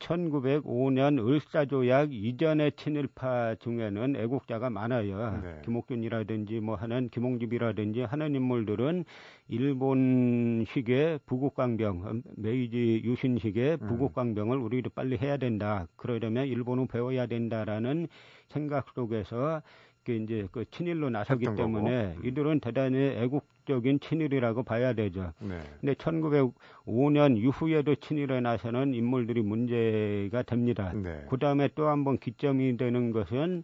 1905년 0.03 1.25
을사조약 1.27 2.13
이전의 2.13 2.73
친일파 2.73 3.57
중에는 3.61 4.17
애국자가 4.17 4.69
많아요. 4.71 5.41
네. 5.43 5.61
김옥균이라든지 5.65 6.61
뭐 6.61 6.75
하는 6.75 7.09
김홍집이라든지 7.09 8.03
하는 8.03 8.35
인물들은 8.35 9.05
일본식의 9.49 11.21
부국강병, 11.27 12.23
메이지 12.37 13.03
유신식의 13.05 13.79
음. 13.81 13.87
부국강병을 13.87 14.59
우리도 14.59 14.91
빨리 14.91 15.17
해야 15.17 15.37
된다. 15.37 15.87
그러려면 15.97 16.47
일본은 16.47 16.89
배워야 16.89 17.27
된다라는 17.27 18.09
생각 18.49 18.89
속에서 18.95 19.63
그 19.63 19.92
이제 20.09 20.49
그 20.51 20.65
친일로 20.71 21.11
나서기 21.11 21.45
때문에 21.57 22.15
거고. 22.15 22.27
이들은 22.27 22.61
대단히 22.61 22.97
애국적인 22.99 24.01
친일이라고 24.01 24.65
봐야 24.65 24.93
되죠. 24.93 25.33
네. 25.39 25.61
근데 25.81 25.95
1905년 25.95 27.37
이후에도 27.39 27.95
친일에 27.95 28.41
나서는 28.41 28.95
인물들이 28.95 29.43
문제가 29.43 30.43
됩니다. 30.43 30.93
네. 30.95 31.25
그 31.31 31.39
다음에 31.39 31.69
또 31.75 31.87
한 31.89 32.05
번 32.05 32.19
기점이 32.19 32.77
되는 32.77 33.13
것은 33.13 33.63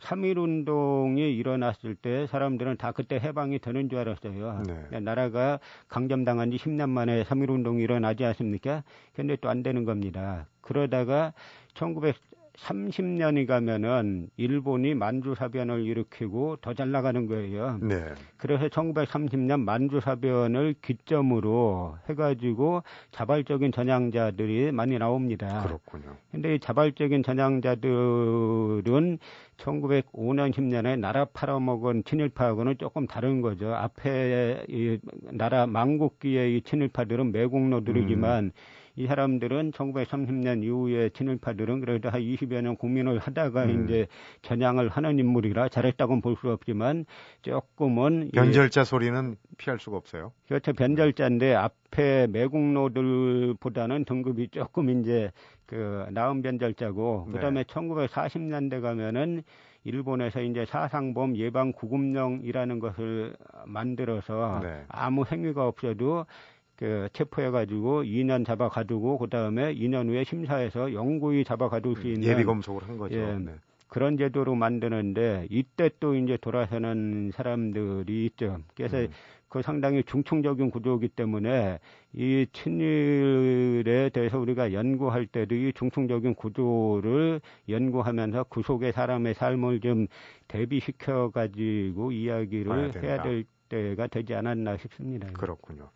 3.1 0.00 0.36
운동이 0.38 1.34
일어났을 1.34 1.94
때 1.94 2.26
사람들은 2.26 2.76
다 2.76 2.92
그때 2.92 3.16
해방이 3.16 3.58
되는 3.58 3.88
줄 3.88 3.98
알았어요. 4.00 4.62
네. 4.90 5.00
나라가 5.00 5.58
강점당한 5.88 6.50
지 6.50 6.58
10년 6.58 6.90
만에 6.90 7.24
3.1 7.24 7.48
운동이 7.50 7.82
일어나지 7.82 8.24
않습니까? 8.24 8.82
근데 9.14 9.36
또 9.36 9.48
안 9.48 9.62
되는 9.62 9.84
겁니다. 9.84 10.46
그러다가 10.60 11.32
1900 11.74 12.16
30년이 12.58 13.46
가면은 13.46 14.28
일본이 14.36 14.94
만주사변을 14.94 15.84
일으키고 15.84 16.56
더 16.56 16.74
잘 16.74 16.90
나가는 16.90 17.26
거예요. 17.26 17.78
네. 17.82 18.04
그래서 18.36 18.66
1930년 18.66 19.60
만주사변을 19.60 20.74
기점으로 20.82 21.96
해가지고 22.08 22.82
자발적인 23.12 23.70
전향자들이 23.70 24.72
많이 24.72 24.98
나옵니다. 24.98 25.62
그렇군요. 25.64 26.16
근데 26.32 26.56
이 26.56 26.58
자발적인 26.58 27.22
전향자들은 27.22 29.18
1905년 29.56 30.52
10년에 30.52 30.98
나라 30.98 31.24
팔아먹은 31.26 32.02
친일파하고는 32.04 32.78
조금 32.78 33.06
다른 33.06 33.40
거죠. 33.40 33.72
앞에 33.72 34.64
이 34.68 34.98
나라 35.30 35.66
망국기의 35.68 36.56
이 36.56 36.62
친일파들은 36.62 37.30
매국노들이지만 37.30 38.46
음. 38.46 38.50
이 38.96 39.06
사람들은 39.06 39.72
1930년 39.72 40.62
이후에 40.62 41.08
친일파들은 41.10 41.80
그래도 41.80 42.10
한 42.10 42.20
20여 42.20 42.60
년 42.62 42.76
국민을 42.76 43.18
하다가 43.18 43.64
음. 43.64 43.84
이제 43.84 44.06
전향을 44.42 44.88
하는 44.88 45.18
인물이라 45.18 45.68
잘했다고는 45.68 46.20
볼 46.20 46.34
수 46.34 46.50
없지만 46.50 47.06
조금은 47.42 48.30
변절자 48.34 48.82
이, 48.82 48.84
소리는 48.84 49.36
피할 49.56 49.78
수가 49.78 49.96
없어요. 49.96 50.32
그렇죠. 50.48 50.72
변절자인데 50.72 51.54
앞에 51.54 52.26
매국노들보다는 52.26 54.04
등급이 54.04 54.48
조금 54.48 54.90
이제 54.90 55.30
그 55.66 56.06
나은 56.10 56.42
변절자고 56.42 57.26
네. 57.28 57.32
그다음에 57.34 57.62
1940년대 57.64 58.80
가면은 58.82 59.42
일본에서 59.84 60.40
이제 60.40 60.64
사상범 60.64 61.36
예방 61.36 61.72
구급령이라는 61.72 62.78
것을 62.78 63.36
만들어서 63.66 64.60
네. 64.62 64.82
아무 64.88 65.24
행위가 65.30 65.66
없어도 65.66 66.26
그 66.76 67.08
체포해가지고 67.12 68.04
2년 68.04 68.44
잡아 68.44 68.68
가두고 68.68 69.18
그 69.18 69.28
다음에 69.28 69.74
2년 69.74 70.08
후에 70.08 70.24
심사해서 70.24 70.92
영구히 70.92 71.44
잡아 71.44 71.68
가둘 71.68 71.96
수 71.96 72.08
있는 72.08 72.24
예비 72.24 72.44
검속을 72.44 72.88
한 72.88 72.98
거죠. 72.98 73.16
예, 73.16 73.38
네. 73.38 73.52
그런 73.88 74.16
제도로 74.16 74.56
만드는데 74.56 75.46
이때 75.50 75.88
또 76.00 76.16
이제 76.16 76.36
돌아서는 76.36 77.30
사람들이 77.32 78.26
있죠. 78.26 78.58
그래서 78.74 78.98
음. 78.98 79.08
그 79.54 79.62
상당히 79.62 80.02
중층적인 80.02 80.72
구조이기 80.72 81.10
때문에 81.10 81.78
이 82.12 82.44
친일에 82.52 84.08
대해서 84.08 84.40
우리가 84.40 84.72
연구할 84.72 85.26
때도 85.26 85.54
이 85.54 85.72
중층적인 85.72 86.34
구조를 86.34 87.40
연구하면서 87.68 88.46
그 88.50 88.62
속에 88.62 88.90
사람의 88.90 89.34
삶을 89.34 89.78
좀 89.78 90.08
대비시켜 90.48 91.30
가지고 91.30 92.10
이야기를 92.10 93.00
해야 93.00 93.22
될 93.22 93.44
때가 93.68 94.08
되지 94.08 94.34
않았나 94.34 94.76
싶습니다. 94.76 95.28
그렇군요. 95.32 95.88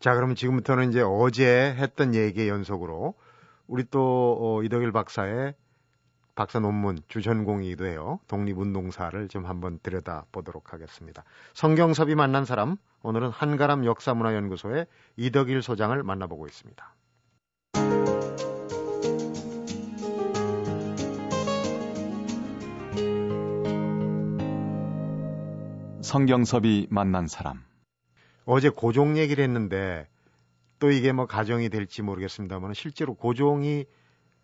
자, 0.00 0.14
그러면 0.14 0.34
지금부터는 0.34 0.88
이제 0.88 1.02
어제 1.02 1.74
했던 1.76 2.14
얘기의 2.14 2.48
연속으로 2.48 3.14
우리 3.66 3.84
또 3.90 4.38
어, 4.40 4.62
이덕일 4.62 4.92
박사의 4.92 5.54
박사 6.34 6.58
논문 6.58 6.98
주전공이기도 7.08 7.84
해요. 7.86 8.18
독립운동사를 8.26 9.28
좀 9.28 9.44
한번 9.44 9.78
들여다 9.82 10.24
보도록 10.32 10.72
하겠습니다. 10.72 11.22
성경섭이 11.52 12.14
만난 12.14 12.46
사람, 12.46 12.76
오늘은 13.02 13.28
한가람 13.28 13.84
역사문화연구소의 13.84 14.86
이덕일 15.16 15.60
소장을 15.60 16.02
만나보고 16.02 16.46
있습니다. 16.46 16.94
성경섭이 26.00 26.86
만난 26.88 27.26
사람. 27.26 27.69
어제 28.44 28.68
고종 28.68 29.16
얘기를 29.18 29.42
했는데 29.44 30.08
또 30.78 30.90
이게 30.90 31.12
뭐 31.12 31.26
가정이 31.26 31.68
될지 31.68 32.02
모르겠습니다만 32.02 32.74
실제로 32.74 33.14
고종이 33.14 33.84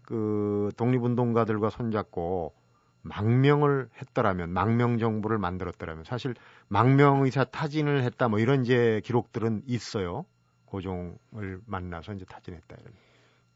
그 0.03 0.71
독립운동가들과 0.77 1.71
손잡고 1.71 2.55
망명을 3.03 3.89
했더라면 4.01 4.51
망명 4.51 4.99
정부를 4.99 5.39
만들었더라면 5.39 6.05
사실 6.05 6.35
망명 6.69 7.25
의사 7.25 7.45
타진을 7.45 8.03
했다 8.03 8.29
뭐 8.29 8.39
이런 8.39 8.63
이제 8.63 9.01
기록들은 9.05 9.63
있어요. 9.67 10.25
고종을 10.67 11.61
만나서 11.67 12.15
이제 12.15 12.25
타진했다 12.25 12.77
이런. 12.81 12.93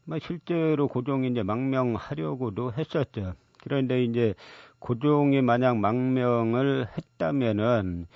뭐 0.05 0.17
실제로 0.19 0.87
고종이 0.87 1.27
이제 1.27 1.43
망명하려고도 1.43 2.73
했었죠. 2.73 3.35
그런데 3.61 4.03
이제 4.03 4.33
고종이 4.79 5.41
만약 5.41 5.77
망명을 5.77 6.87
했다면은 6.97 8.07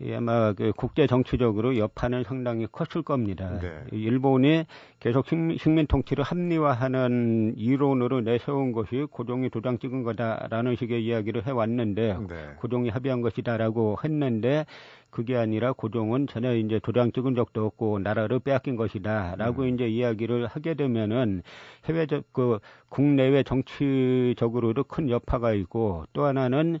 예, 0.00 0.16
아마 0.16 0.54
그 0.54 0.72
국제 0.74 1.06
정치적으로 1.06 1.76
여파는 1.76 2.24
상당히 2.24 2.66
컸을 2.66 3.02
겁니다. 3.02 3.58
네. 3.60 3.84
일본이 3.92 4.64
계속 5.00 5.26
식민, 5.26 5.86
통치를 5.86 6.24
합리화하는 6.24 7.54
이론으로 7.58 8.22
내세운 8.22 8.72
것이 8.72 9.06
고종이 9.10 9.50
도장 9.50 9.78
찍은 9.78 10.02
거다라는 10.02 10.76
식의 10.76 11.04
이야기를 11.04 11.46
해왔는데 11.46 12.16
네. 12.26 12.34
고종이 12.58 12.88
합의한 12.88 13.20
것이다라고 13.20 13.98
했는데 14.02 14.64
그게 15.10 15.36
아니라 15.36 15.74
고종은 15.74 16.26
전혀 16.26 16.54
이제 16.56 16.80
도장 16.82 17.12
찍은 17.12 17.34
적도 17.34 17.66
없고 17.66 17.98
나라를 17.98 18.38
빼앗긴 18.38 18.76
것이다라고 18.76 19.64
음. 19.64 19.74
이제 19.74 19.86
이야기를 19.86 20.46
하게 20.46 20.72
되면은 20.72 21.42
해외적 21.84 22.32
그 22.32 22.60
국내외 22.88 23.42
정치적으로도 23.42 24.84
큰 24.84 25.10
여파가 25.10 25.52
있고 25.52 26.06
또 26.14 26.24
하나는 26.24 26.78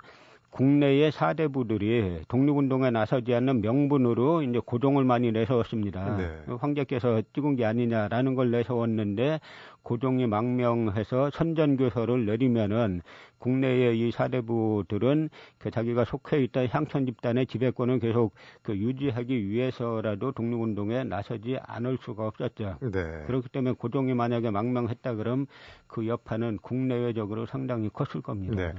국내의 0.52 1.12
사대부들이 1.12 2.24
독립운동에 2.28 2.90
나서지 2.90 3.34
않는 3.34 3.62
명분으로 3.62 4.42
이제 4.42 4.60
고종을 4.64 5.02
많이 5.02 5.32
내세웠습니다. 5.32 6.16
네. 6.18 6.54
황제께서 6.58 7.22
찍은 7.32 7.56
게 7.56 7.64
아니냐라는 7.64 8.34
걸 8.34 8.50
내세웠는데 8.50 9.40
고종이 9.82 10.26
망명해서 10.26 11.30
선전교서를 11.30 12.26
내리면은 12.26 13.00
국내의 13.38 13.98
이 13.98 14.12
사대부들은 14.12 15.30
그 15.58 15.70
자기가 15.70 16.04
속해 16.04 16.44
있던 16.44 16.68
향천 16.68 17.06
집단의 17.06 17.46
지배권을 17.46 17.98
계속 17.98 18.34
그 18.60 18.76
유지하기 18.76 19.48
위해서라도 19.48 20.32
독립운동에 20.32 21.04
나서지 21.04 21.58
않을 21.62 21.96
수가 22.02 22.26
없었죠. 22.26 22.76
네. 22.82 23.24
그렇기 23.26 23.48
때문에 23.48 23.74
고종이 23.78 24.12
만약에 24.12 24.50
망명했다 24.50 25.14
그럼 25.14 25.46
그 25.86 26.06
여파는 26.06 26.58
국내외적으로 26.58 27.46
상당히 27.46 27.88
컸을 27.88 28.22
겁니다. 28.22 28.54
네. 28.54 28.74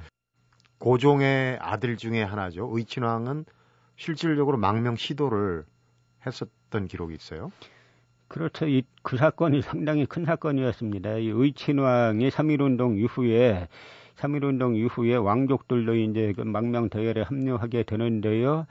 고종의 0.84 1.60
아들 1.62 1.96
중에 1.96 2.24
하나죠. 2.24 2.70
의친왕은 2.74 3.46
실질적으로 3.96 4.58
망명 4.58 4.98
시도를 4.98 5.64
했었던 6.28 6.88
기록이 6.90 7.16
있어요. 7.16 7.54
그렇죠. 8.28 8.68
이, 8.68 8.84
그 9.02 9.16
사건이 9.16 9.62
상당히 9.62 10.06
큰 10.06 10.26
사건이었습니다. 10.26 11.20
이 11.20 11.28
의친왕이 11.30 12.30
3.1운동 12.30 12.98
이후에 12.98 13.70
3.1운동 14.18 14.76
이후에 14.76 15.16
왕족들도 15.16 15.96
이제 15.96 16.34
그 16.36 16.42
망명 16.42 16.90
대열에 16.90 17.22
합류하게 17.22 17.84
되는데요. 17.84 18.68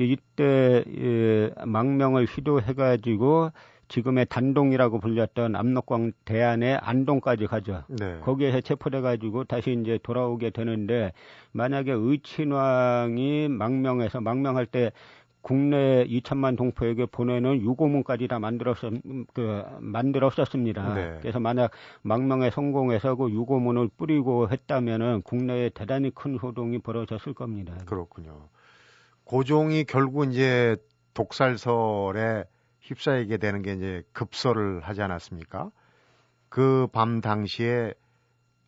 이때 0.00 0.82
예, 0.88 1.54
망명을 1.64 2.26
시도해가지고 2.26 3.52
지금의 3.92 4.24
단동이라고 4.30 5.00
불렸던 5.00 5.54
압록강 5.54 6.12
대안의 6.24 6.78
안동까지 6.80 7.46
가죠. 7.46 7.84
네. 7.88 8.20
거기에서 8.20 8.62
체포돼 8.62 9.02
가지고 9.02 9.44
다시 9.44 9.76
이제 9.78 9.98
돌아오게 10.02 10.48
되는데 10.48 11.12
만약에 11.52 11.92
의친왕이 11.92 13.48
망명해서 13.48 14.22
망명할 14.22 14.64
때 14.64 14.92
국내 15.42 16.06
2천만 16.06 16.56
동포에게 16.56 17.04
보내는 17.04 17.60
유고문까지 17.60 18.28
다 18.28 18.38
만들었었, 18.38 18.94
그, 19.34 19.62
만들었었습니다. 19.80 20.94
네. 20.94 21.18
그래서 21.20 21.38
만약 21.38 21.72
망명에 22.00 22.48
성공해서 22.48 23.16
그 23.16 23.28
유고문을 23.30 23.88
뿌리고 23.98 24.48
했다면은 24.48 25.20
국내에 25.22 25.68
대단히 25.68 26.10
큰 26.14 26.38
소동이 26.40 26.78
벌어졌을 26.78 27.34
겁니다. 27.34 27.74
그렇군요. 27.84 28.48
고종이 29.24 29.84
결국 29.84 30.30
이제 30.30 30.76
독살설에 31.12 32.44
휩싸이게 32.82 33.38
되는 33.38 33.62
게 33.62 33.72
이제 33.74 34.02
급설을 34.12 34.80
하지 34.82 35.02
않았습니까? 35.02 35.70
그 36.48 36.86
밤 36.92 37.20
당시에 37.20 37.94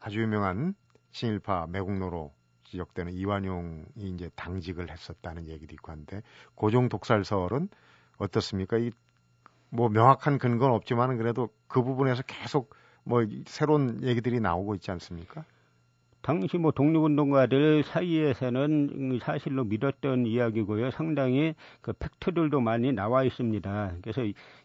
아주 0.01 0.21
유명한 0.21 0.75
친일파 1.13 1.67
매국노로 1.69 2.33
지적되는 2.65 3.13
이완용이 3.13 3.85
이제 3.97 4.31
당직을 4.37 4.91
했었다는 4.91 5.49
얘기도 5.49 5.75
있고 5.75 5.93
한데 5.93 6.23
고종 6.55 6.89
독살설은 6.89 7.69
어떻습니까? 8.19 8.79
이 8.79 8.91
뭐 9.75 9.89
명확한 9.89 10.39
근거는 10.39 10.73
없지만 10.77 11.17
그래도 11.17 11.49
그 11.67 11.83
부분에서 11.83 12.23
계속 12.23 12.75
뭐 13.03 13.23
새로운 13.47 14.05
얘기들이 14.05 14.39
나오고 14.41 14.77
있지 14.77 14.91
않습니까? 14.93 15.45
당시 16.25 16.57
뭐 16.57 16.71
독립운동가들 16.71 17.85
사이에서는 17.85 19.19
사실로 19.23 19.63
믿었던 19.65 20.25
이야기고요. 20.25 20.91
상당히 20.91 21.55
그 21.83 21.93
팩트들도 21.93 22.63
많이 22.63 22.93
나와 22.93 23.25
있습니다. 23.25 23.97
그래서 24.01 24.23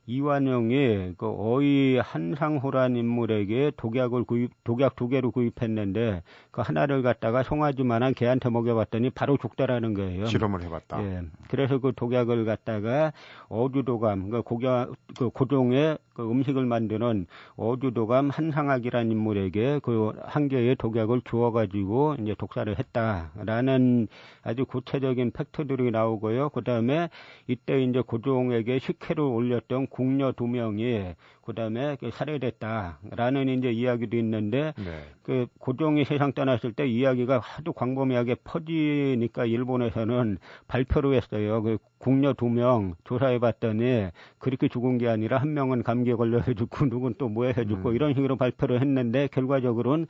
이완용이 0.09 1.13
그 1.17 1.27
어이 1.27 1.97
한상호란 1.97 2.95
인물에게 2.95 3.71
독약을 3.77 4.23
구입, 4.23 4.51
독약 4.63 4.95
두 4.95 5.07
개로 5.07 5.31
구입했는데 5.31 6.23
그 6.51 6.61
하나를 6.61 7.01
갖다가 7.01 7.43
송아지만한 7.43 8.13
개한테 8.13 8.49
먹여봤더니 8.49 9.11
바로 9.11 9.37
죽더라는 9.37 9.93
거예요. 9.93 10.25
실험을 10.25 10.63
해봤다. 10.63 11.03
예. 11.03 11.21
그래서 11.49 11.79
그 11.79 11.93
독약을 11.95 12.45
갖다가 12.45 13.13
어주도감, 13.47 14.29
그 14.29 14.41
고교, 14.41 14.93
그 15.17 15.29
고종의 15.29 15.97
그 16.13 16.29
음식을 16.29 16.65
만드는 16.65 17.27
어주도감 17.55 18.29
한상학이라는 18.29 19.11
인물에게 19.11 19.79
그 19.79 20.09
한 20.25 20.47
개의 20.47 20.75
독약을 20.75 21.21
주어가지고 21.25 22.15
이제 22.19 22.35
독사를 22.37 22.73
했다라는 22.77 24.07
아주 24.43 24.65
구체적인 24.65 25.31
팩트들이 25.31 25.91
나오고요. 25.91 26.49
그 26.49 26.63
다음에 26.63 27.09
이때 27.47 27.81
이제 27.81 28.01
고종에게 28.01 28.79
식혜를 28.79 29.23
올렸던 29.23 29.87
궁녀 29.99 30.31
두 30.31 30.47
명이 30.47 31.13
그다음에 31.49 31.97
그 31.99 32.11
살해됐다라는 32.11 33.49
이제 33.49 33.71
이야기도 33.71 34.17
있는데 34.17 34.73
네. 34.77 35.03
그 35.23 35.47
고종이 35.59 36.05
세상 36.05 36.33
떠났을 36.33 36.73
때 36.73 36.87
이야기가 36.87 37.39
하도 37.39 37.73
광범위하게 37.73 38.35
퍼지니까 38.43 39.45
일본에서는 39.45 40.37
발표를 40.67 41.15
했어요. 41.15 41.61
그 41.63 41.77
궁녀 41.99 42.33
두 42.33 42.49
명 42.49 42.95
조사해봤더니 43.03 44.07
그렇게 44.39 44.67
죽은 44.69 44.97
게 44.97 45.07
아니라 45.07 45.37
한 45.37 45.53
명은 45.53 45.83
감기에 45.83 46.15
걸려서 46.15 46.53
죽고 46.53 46.89
누군 46.89 47.13
또 47.17 47.29
뭐해서 47.29 47.63
죽고 47.65 47.89
음. 47.89 47.95
이런 47.95 48.13
식으로 48.13 48.37
발표를 48.37 48.81
했는데 48.81 49.27
결과적으로는 49.31 50.07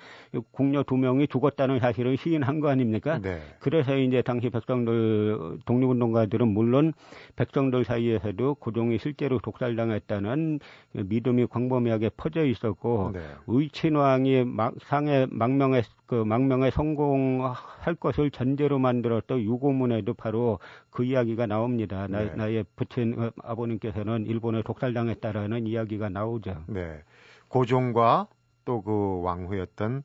궁녀 0.52 0.84
두 0.84 0.96
명이 0.98 1.28
죽었다는 1.28 1.80
사실을 1.80 2.16
시인한 2.18 2.60
거 2.60 2.70
아닙니까? 2.70 3.20
네. 3.22 3.42
그래서 3.60 3.98
이제 3.98 4.22
당시 4.22 4.50
백성들 4.50 5.60
독립운동가들은 5.66 6.48
물론 6.48 6.94
백성들 7.36 7.84
사이에서도 7.86 8.56
고종이 8.56 8.98
실제로 9.00 9.40
독살당했다는 9.40 10.60
믿음 11.08 11.29
이 11.38 11.46
광범위하게 11.46 12.10
퍼져 12.18 12.46
있었고 12.46 13.12
네. 13.14 13.20
의친왕이 13.46 14.46
막, 14.46 14.74
상해 14.82 15.28
망명에 15.30 15.84
그 16.08 16.16
망명에 16.16 16.72
성공할 16.72 17.94
것을 18.00 18.32
전제로 18.32 18.80
만들었던 18.80 19.42
유고문에도 19.42 20.16
바로 20.16 20.58
그 20.90 21.04
이야기가 21.04 21.46
나옵니다. 21.46 22.08
나, 22.08 22.24
네. 22.24 22.36
나의 22.36 22.66
부친 22.76 23.16
어, 23.22 23.32
아버님께서는 23.44 24.26
일본에 24.26 24.64
독살당했다라는 24.64 25.68
이야기가 25.68 26.10
나오죠. 26.10 26.64
네. 26.68 27.04
고종과 27.50 28.28
또 28.70 28.82
그 28.82 29.22
왕후였던 29.24 30.04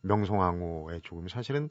명성황후의 0.00 1.02
죽음이 1.02 1.28
사실은 1.28 1.68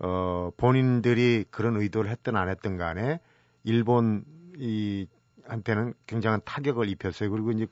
어 0.00 0.50
본인들이 0.56 1.44
그런 1.50 1.76
의도를 1.76 2.10
했든 2.10 2.36
안 2.36 2.48
했든 2.48 2.76
간에 2.76 3.20
일본 3.62 4.24
이 4.58 5.06
한테는 5.44 5.94
굉장한 6.06 6.40
타격을 6.44 6.88
입혔어요. 6.88 7.30
그리고 7.30 7.52
이제 7.52 7.66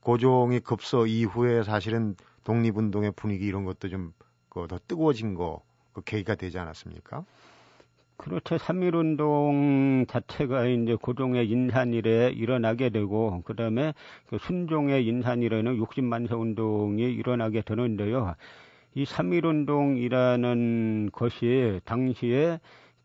고종이 0.00 0.60
급서 0.60 1.06
이후에 1.06 1.62
사실은 1.62 2.14
독립운동의 2.44 3.12
분위기 3.12 3.46
이런 3.46 3.64
것도 3.64 3.88
좀그더 3.88 4.78
뜨거워진 4.86 5.34
거 5.34 5.62
그 5.92 6.02
계기가 6.02 6.34
되지 6.34 6.58
않았습니까? 6.58 7.24
그렇죠. 8.16 8.56
3.1운동 8.56 10.06
자체가 10.06 10.66
이제 10.66 10.94
고종의 10.94 11.48
인산일에 11.48 12.30
일어나게 12.30 12.90
되고, 12.90 13.42
그 13.44 13.56
다음에 13.56 13.94
그 14.28 14.36
순종의 14.38 15.06
인산일에는 15.06 15.78
60만세 15.78 16.38
운동이 16.38 17.02
일어나게 17.02 17.62
되는데요. 17.62 18.34
이 18.94 19.04
3.1운동이라는 19.04 21.12
것이 21.12 21.80
당시에 21.84 22.60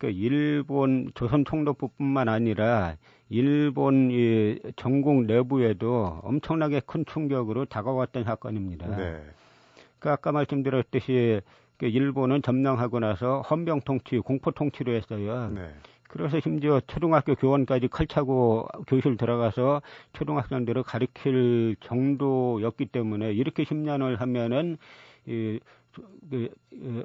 그 0.05 0.11
일본 0.11 1.09
조선 1.15 1.45
총독부뿐만 1.45 2.29
아니라 2.29 2.95
일본 3.27 4.11
이 4.11 4.59
전국 4.75 5.25
내부에도 5.25 6.19
엄청나게 6.21 6.81
큰 6.85 7.03
충격으로 7.07 7.65
다가왔던 7.65 8.23
사건입니다. 8.23 8.95
네. 8.95 9.19
그 9.97 10.11
아까 10.11 10.31
말씀드렸듯이 10.31 11.41
그 11.77 11.87
일본은 11.87 12.43
점령하고 12.43 12.99
나서 12.99 13.41
헌병 13.41 13.81
통치, 13.81 14.19
공포 14.19 14.51
통치로 14.51 14.93
했어요. 14.93 15.49
네. 15.55 15.73
그래서 16.07 16.39
심지어 16.39 16.79
초등학교 16.85 17.33
교원까지 17.33 17.87
칼차고 17.87 18.67
교실 18.85 19.17
들어가서 19.17 19.81
초등학생들을 20.13 20.83
가르칠 20.83 21.77
정도였기 21.79 22.85
때문에 22.85 23.33
이렇게 23.33 23.63
10년을 23.63 24.17
하면은 24.19 24.77
이, 25.25 25.59
그, 26.29 26.49
이, 26.71 27.03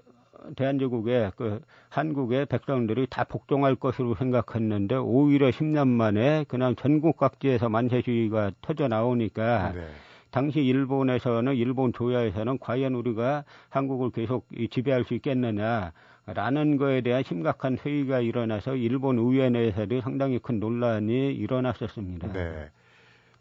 대한제국의 0.57 1.33
그 1.37 1.61
한국의 1.89 2.47
백성들이 2.47 3.07
다 3.09 3.25
복종할 3.25 3.75
것으로 3.75 4.15
생각했는데 4.15 4.97
오히려 4.97 5.51
10년 5.51 5.89
만에 5.89 6.45
그냥 6.49 6.75
전국 6.77 7.17
각지에서 7.17 7.69
만세 7.69 8.03
시위가 8.03 8.53
터져 8.63 8.89
나오니까 8.89 9.73
네. 9.73 9.87
당시 10.31 10.61
일본에서는 10.61 11.55
일본 11.57 11.93
조야에서는 11.93 12.59
과연 12.59 12.95
우리가 12.95 13.45
한국을 13.69 14.11
계속 14.11 14.47
지배할 14.71 15.05
수 15.05 15.15
있겠느냐 15.15 15.93
라는 16.27 16.77
거에 16.77 17.01
대한 17.01 17.25
심각한 17.25 17.77
회의가 17.79 18.21
일어나서 18.21 18.77
일본 18.77 19.19
의회 19.19 19.51
내에서도 19.51 20.01
상당히 20.03 20.39
큰 20.39 20.61
논란이 20.61 21.33
일어났었습니다. 21.33 22.33
네. 22.33 22.71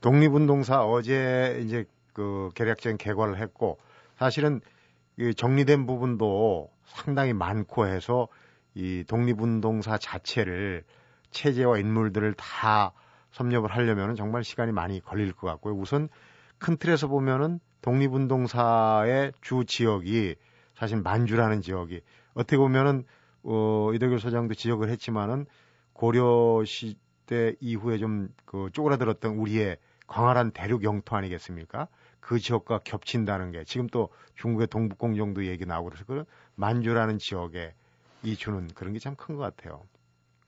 독립운동사 0.02 0.86
어제 0.86 1.62
이제 1.64 1.86
그 2.14 2.50
계략적인 2.56 2.98
개괄을 2.98 3.38
했고 3.38 3.78
사실은 4.18 4.60
이 4.60 4.62
정리된 5.36 5.86
부분도 5.86 6.72
상당히 6.86 7.34
많고 7.34 7.88
해서 7.88 8.28
이 8.74 9.04
독립운동사 9.08 9.98
자체를 9.98 10.84
체제와 11.32 11.80
인물들을 11.80 12.34
다 12.34 12.94
섭렵을 13.32 13.70
하려면 13.70 14.16
정말 14.16 14.44
시간이 14.44 14.72
많이 14.72 15.00
걸릴 15.00 15.34
것 15.34 15.48
같고요. 15.48 15.76
우선 15.76 16.10
큰 16.58 16.78
틀에서 16.78 17.08
보면은 17.08 17.60
독립운동사의 17.82 19.34
주 19.42 19.66
지역이 19.66 20.36
사실 20.76 21.02
만주라는 21.02 21.62
지역이 21.62 22.02
어떻게 22.34 22.58
보면은 22.58 23.04
어, 23.44 23.92
이덕일 23.94 24.20
소장도 24.20 24.54
지적을 24.54 24.90
했지만은 24.90 25.46
고려 25.94 26.64
시대 26.66 27.56
이후에 27.60 27.98
좀 27.98 28.30
그 28.50 28.70
쪼그라들었던 28.74 29.36
우리의 29.38 29.78
광활한 30.08 30.52
대륙 30.52 30.84
영토 30.84 31.16
아니겠습니까? 31.16 31.88
그 32.20 32.40
지역과 32.40 32.80
겹친다는 32.84 33.52
게 33.52 33.64
지금 33.64 33.88
또 33.88 34.10
중국의 34.36 34.68
동북공정도 34.68 35.46
얘기 35.46 35.66
나오고 35.66 35.90
그래서 35.90 36.06
그 36.06 36.26
만주라는 36.56 37.18
지역에 37.20 37.74
이 38.24 38.36
주는 38.36 38.68
그런 38.76 38.94
게 38.94 39.00
참 39.00 39.16
큰 39.16 39.36
것 39.38 39.42
같아요. 39.56 39.82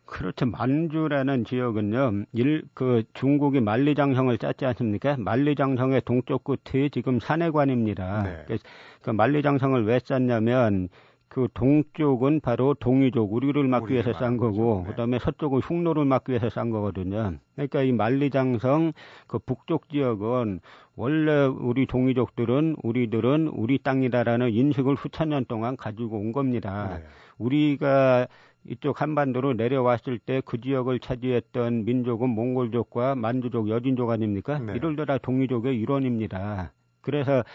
그렇죠. 0.05 0.45
만주라는 0.45 1.45
지역은요, 1.45 2.25
일, 2.34 2.63
그 2.73 3.03
중국이 3.13 3.62
만리장성을 3.62 4.38
짰지 4.38 4.65
않습니까? 4.65 5.15
만리장성의 5.17 6.01
동쪽 6.01 6.43
끝이 6.43 6.89
지금 6.89 7.21
산해관입니다. 7.21 8.23
네. 8.23 8.57
그 9.01 9.12
만리장성을 9.12 9.86
왜 9.86 10.01
짰냐면, 10.01 10.89
그 11.32 11.48
동쪽은 11.54 12.41
바로 12.41 12.74
동이족, 12.74 13.32
우리를 13.32 13.65
막기 13.65 13.94
위해서 13.94 14.12
싼. 14.12 14.36
거고, 14.36 14.84
네. 14.84 14.89
그 14.91 14.96
다음에 14.98 15.17
서쪽은 15.17 15.62
흉노를 15.62 16.04
막기 16.04 16.34
위해서 16.34 16.50
싼 16.50 16.72
거거든요. 16.72 17.36
그러니까 17.56 17.84
이 17.84 17.94
만리장성 17.94 18.91
그 19.28 19.39
북쪽 19.39 19.88
지역은 19.88 20.60
원래 20.98 21.46
우리 21.46 21.86
동이족들은 21.86 22.76
우리들은 22.84 23.48
우리 23.48 23.78
땅이다라는 23.78 24.52
인식을 24.52 24.98
수천 24.98 25.30
년 25.30 25.46
동안 25.46 25.78
가지고 25.78 26.17
온 26.17 26.34
겁니다. 26.34 26.98
네. 26.98 27.06
우리가 27.38 28.28
이쪽 28.67 29.02
한반도로 29.02 29.54
내려왔을 29.54 30.20
때 30.20 30.41
그 30.44 30.60
지역을 30.60 31.00
차지했던 31.00 31.86
민족은 31.86 32.30
몽골족과 32.30 33.15
만주족, 33.15 33.70
여진족 33.70 34.10
아닙니까? 34.10 34.60
네. 34.60 34.74
이들도 34.76 35.06
다 35.06 35.17
동이족의 35.17 35.80
일원입니다. 35.80 36.74
그래서 37.00 37.46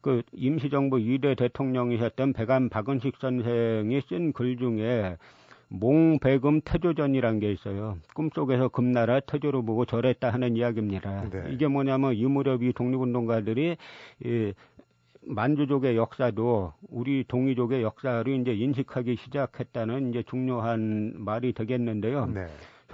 그 0.00 0.22
임시정부 0.32 0.98
2대 0.98 1.36
대통령이셨던 1.36 2.32
백안 2.32 2.68
박은식 2.68 3.16
선생이 3.18 4.00
쓴 4.08 4.32
글 4.32 4.56
중에 4.56 5.16
몽백음 5.68 6.60
태조전이란 6.64 7.40
게 7.40 7.50
있어요. 7.52 7.98
꿈속에서 8.14 8.68
금나라 8.68 9.20
태조로 9.20 9.64
보고 9.64 9.84
절했다 9.84 10.30
하는 10.30 10.56
이야기입니다. 10.56 11.28
네. 11.30 11.44
이게 11.50 11.66
뭐냐면 11.66 12.14
이 12.14 12.24
무렵 12.26 12.62
이 12.62 12.72
독립운동가들이 12.72 13.76
이 14.24 14.52
만주족의 15.22 15.96
역사도 15.96 16.72
우리 16.88 17.24
동이족의 17.26 17.82
역사를 17.82 18.32
이제 18.40 18.54
인식하기 18.54 19.16
시작했다는 19.16 20.10
이제 20.10 20.22
중요한 20.22 21.14
말이 21.16 21.52
되겠는데요. 21.52 22.26
네. 22.26 22.46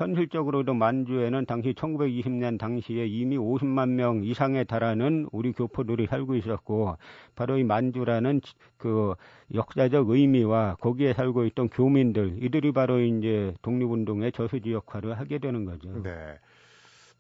현실적으로도 0.02 0.74
만주에는 0.74 1.46
당시 1.46 1.72
1920년 1.74 2.58
당시에 2.58 3.06
이미 3.06 3.38
50만 3.38 3.90
명 3.90 4.24
이상에 4.24 4.64
달하는 4.64 5.28
우리 5.30 5.52
교포들이 5.52 6.06
살고 6.08 6.34
있었고 6.34 6.96
바로 7.36 7.56
이 7.58 7.64
만주라는 7.64 8.40
지- 8.40 8.54
그 8.76 9.14
역사적 9.54 10.10
의미와 10.10 10.76
거기에 10.80 11.12
살고 11.14 11.44
있던 11.46 11.68
교민들 11.68 12.42
이들이 12.42 12.72
바로 12.72 13.00
이제 13.00 13.54
독립운동의 13.62 14.32
저수지 14.32 14.72
역할을 14.72 15.18
하게 15.18 15.38
되는 15.38 15.64
거죠. 15.64 16.02
네. 16.02 16.10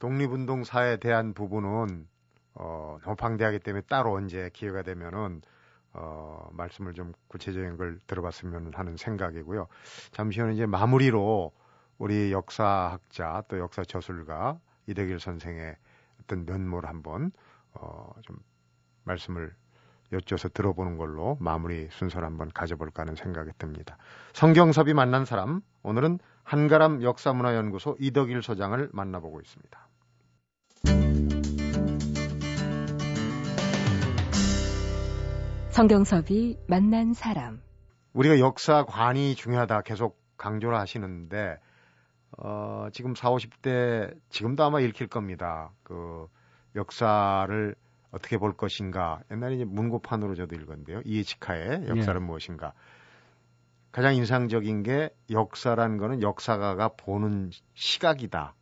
독립운동사에 0.00 0.96
대한 0.96 1.32
부분은 1.34 2.06
어, 2.54 2.98
너무 3.04 3.16
방대하기 3.16 3.60
때문에 3.60 3.82
따로 3.88 4.12
언제 4.12 4.50
기회가 4.52 4.82
되면은 4.82 5.42
어, 5.94 6.48
말씀을 6.52 6.94
좀 6.94 7.12
구체적인 7.28 7.76
걸 7.76 8.00
들어봤으면 8.06 8.72
하는 8.74 8.96
생각이고요. 8.96 9.68
잠시 10.10 10.40
후에 10.40 10.54
이제 10.54 10.66
마무리로 10.66 11.52
우리 11.98 12.32
역사학자 12.32 13.44
또 13.48 13.58
역사 13.58 13.84
저술가 13.84 14.58
이덕일 14.86 15.20
선생의 15.20 15.76
어떤 16.20 16.44
면모를 16.44 16.88
한번 16.88 17.32
어, 17.74 18.12
좀 18.22 18.36
말씀을 19.04 19.54
여쭤서 20.12 20.52
들어보는 20.52 20.98
걸로 20.98 21.36
마무리 21.40 21.88
순서를 21.90 22.26
한번 22.26 22.50
가져볼까 22.52 23.02
하는 23.02 23.14
생각이 23.14 23.50
듭니다. 23.58 23.96
성경섭이 24.34 24.92
만난 24.94 25.24
사람 25.24 25.62
오늘은 25.82 26.18
한가람 26.44 27.02
역사문화연구소 27.02 27.96
이덕일 27.98 28.42
소장을 28.42 28.90
만나보고 28.92 29.40
있습니다. 29.40 29.88
성경섭이 35.70 36.58
만난 36.68 37.14
사람. 37.14 37.62
우리가 38.12 38.38
역사관이 38.38 39.34
중요하다 39.34 39.80
계속 39.82 40.20
강조를 40.36 40.76
하시는데 40.78 41.58
어, 42.38 42.88
지금 42.92 43.14
4, 43.14 43.30
50대 43.30 44.14
지금도 44.30 44.64
아마 44.64 44.80
읽힐 44.80 45.06
겁니다. 45.06 45.70
그 45.82 46.26
역사를 46.74 47.74
어떻게 48.10 48.38
볼 48.38 48.54
것인가. 48.54 49.20
옛날에 49.30 49.56
이제 49.56 49.64
문고판으로 49.64 50.34
저도 50.34 50.54
읽었는데요. 50.54 51.00
이에치카의 51.04 51.88
역사는 51.88 52.20
네. 52.20 52.26
무엇인가. 52.26 52.72
가장 53.90 54.14
인상적인 54.14 54.82
게 54.82 55.10
역사란 55.30 55.98
거는 55.98 56.22
역사가가 56.22 56.90
보는 56.96 57.50
시각이다. 57.74 58.54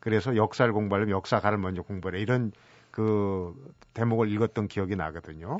그래서 0.00 0.34
역사를 0.34 0.72
공부하려면 0.72 1.14
역사가를 1.16 1.58
먼저 1.58 1.82
공부해. 1.82 2.20
이런 2.20 2.50
그 2.90 3.54
대목을 3.94 4.30
읽었던 4.32 4.66
기억이 4.66 4.96
나거든요. 4.96 5.58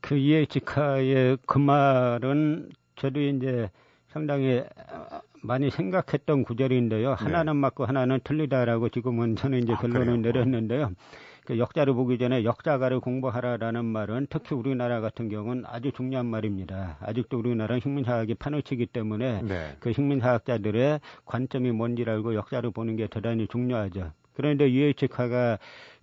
그 0.00 0.16
이에치카의 0.16 1.38
그 1.46 1.58
말은 1.58 2.70
저도 2.96 3.20
이제 3.20 3.70
상당히 4.08 4.64
많이 5.42 5.70
생각했던 5.70 6.44
구절인데요. 6.44 7.10
네. 7.10 7.24
하나는 7.24 7.56
맞고 7.56 7.84
하나는 7.84 8.20
틀리다라고 8.22 8.88
지금은 8.88 9.36
저는 9.36 9.62
이제 9.62 9.72
아, 9.72 9.78
결론을 9.78 10.14
아, 10.14 10.16
내렸는데요. 10.16 10.92
그 11.46 11.58
역사를 11.58 11.92
보기 11.92 12.18
전에 12.18 12.44
역사가를 12.44 13.00
공부하라라는 13.00 13.84
말은 13.84 14.26
특히 14.30 14.54
우리나라 14.54 15.00
같은 15.00 15.28
경우는 15.28 15.64
아주 15.66 15.90
중요한 15.90 16.26
말입니다. 16.26 16.98
아직도 17.00 17.38
우리나라는 17.38 17.80
식민사학이 17.80 18.34
파놓치기 18.34 18.86
때문에 18.86 19.42
네. 19.42 19.76
그 19.80 19.92
식민사학자들의 19.92 21.00
관점이 21.24 21.72
뭔지를 21.72 22.12
알고 22.12 22.34
역사를 22.34 22.70
보는 22.70 22.96
게 22.96 23.06
대단히 23.08 23.48
중요하죠. 23.48 24.12
그런데 24.34 24.70
유에치카가 24.70 25.58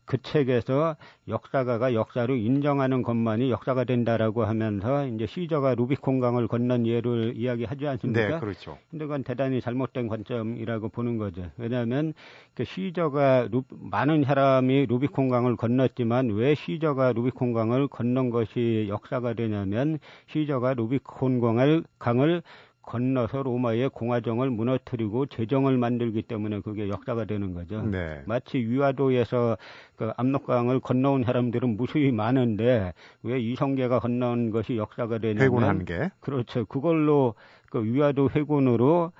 그 0.07 0.17
책에서 0.21 0.95
역사가가 1.27 1.93
역사로 1.93 2.35
인정하는 2.37 3.01
것만이 3.03 3.51
역사가 3.51 3.83
된다라고 3.83 4.45
하면서 4.45 5.05
이제 5.05 5.27
시저가 5.27 5.75
루비콘강을 5.75 6.47
건넌 6.47 6.87
예를 6.87 7.33
이야기하지 7.35 7.85
않습니까? 7.87 8.27
네, 8.27 8.39
그렇죠. 8.39 8.77
근데 8.89 9.05
그건 9.05 9.23
대단히 9.23 9.59
잘못된 9.59 10.07
관점이라고 10.07 10.89
보는 10.89 11.17
거죠. 11.17 11.51
왜냐하면 11.57 12.13
그 12.55 12.63
시저가 12.63 13.49
루, 13.51 13.63
많은 13.69 14.23
사람이 14.23 14.85
루비콘강을 14.87 15.57
건넜지만 15.57 16.29
왜 16.29 16.55
시저가 16.55 17.11
루비콘강을 17.11 17.89
건넌 17.89 18.29
것이 18.29 18.85
역사가 18.87 19.33
되냐면 19.33 19.99
시저가 20.27 20.73
루비콘강을 20.75 21.83
강을 21.99 22.43
건너서 22.87 23.43
로마의 23.43 23.89
공화정을 23.89 24.49
무너뜨리고 24.49 25.25
제정을 25.25 25.77
만들기 25.77 26.21
때문에 26.21 26.61
그게 26.61 26.87
역사가 26.87 27.25
되는 27.25 27.53
거죠. 27.53 27.81
네. 27.81 28.23
마치 28.25 28.59
위화도에서 28.59 29.57
그 29.97 30.11
압록강을 30.15 30.79
건너온 30.79 31.25
사람들은 31.25 31.75
무수히 31.75 32.13
많은데 32.13 32.93
왜 33.23 33.39
이성계가 33.41 33.99
건너온 33.99 34.51
것이 34.51 34.77
역사가 34.77 35.17
되냐면 35.17 35.43
회군한 35.43 35.85
게 35.85 36.09
그렇죠. 36.21 36.65
그걸로 36.65 37.35
그 37.69 37.83
위화도 37.83 38.29
회군으로 38.33 39.11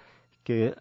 이렇게 0.46 0.74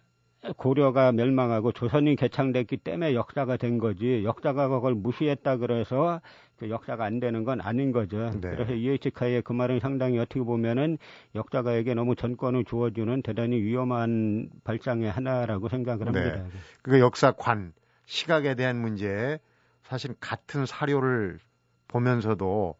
고려가 0.55 1.11
멸망하고 1.11 1.73
조선이 1.73 2.15
개창됐기 2.15 2.77
때문에 2.77 3.15
역사가 3.15 3.57
된 3.57 3.79
거지 3.79 4.23
역사가 4.23 4.69
그걸 4.69 4.95
무시했다 4.95 5.57
그래서 5.57 6.21
그 6.57 6.69
역사가 6.69 7.05
안 7.05 7.19
되는 7.19 7.43
건 7.43 7.61
아닌 7.61 7.91
거죠. 7.91 8.31
네. 8.31 8.49
그래서 8.49 8.73
이에치카의 8.73 9.43
그 9.43 9.53
말은 9.53 9.79
상당히 9.79 10.19
어떻게 10.19 10.41
보면은 10.41 10.97
역사가에게 11.35 11.93
너무 11.93 12.15
전권을 12.15 12.65
주어주는 12.65 13.21
대단히 13.21 13.61
위험한 13.61 14.49
발상의 14.63 15.11
하나라고 15.11 15.69
생각을 15.69 16.07
합니다. 16.07 16.43
네. 16.43 16.49
그 16.81 16.99
역사관 16.99 17.73
시각에 18.05 18.55
대한 18.55 18.79
문제 18.79 19.39
사실 19.83 20.15
같은 20.19 20.65
사료를 20.65 21.39
보면서도 21.87 22.75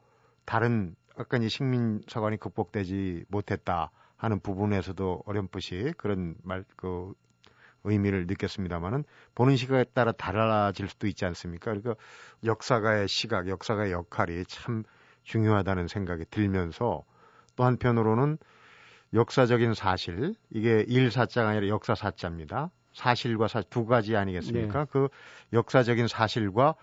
다른 0.45 0.95
아까 1.17 1.37
이 1.37 1.49
식민사관이 1.49 2.37
극복되지 2.37 3.25
못했다 3.29 3.91
하는 4.17 4.39
부분에서도 4.39 5.23
어렴풋이 5.25 5.93
그런 5.97 6.35
말 6.43 6.63
그 6.75 7.13
의미를 7.83 8.27
느꼈습니다만은 8.27 9.03
보는 9.35 9.55
시각에 9.55 9.85
따라 9.93 10.11
달라질 10.11 10.87
수도 10.87 11.07
있지 11.07 11.25
않습니까? 11.25 11.71
그러니까 11.71 11.95
역사가의 12.43 13.07
시각, 13.07 13.47
역사가의 13.47 13.91
역할이 13.91 14.45
참 14.45 14.83
중요하다는 15.23 15.87
생각이 15.87 16.25
들면서 16.29 17.03
또 17.55 17.63
한편으로는 17.63 18.37
역사적인 19.13 19.73
사실, 19.73 20.35
이게 20.49 20.83
일사자가 20.87 21.49
아니라 21.49 21.67
역사사자입니다. 21.67 22.71
사실과 22.93 23.47
사실 23.47 23.69
두 23.69 23.85
가지 23.85 24.15
아니겠습니까? 24.15 24.79
네. 24.79 24.85
그 24.89 25.07
역사적인 25.53 26.07
사실과 26.07 26.75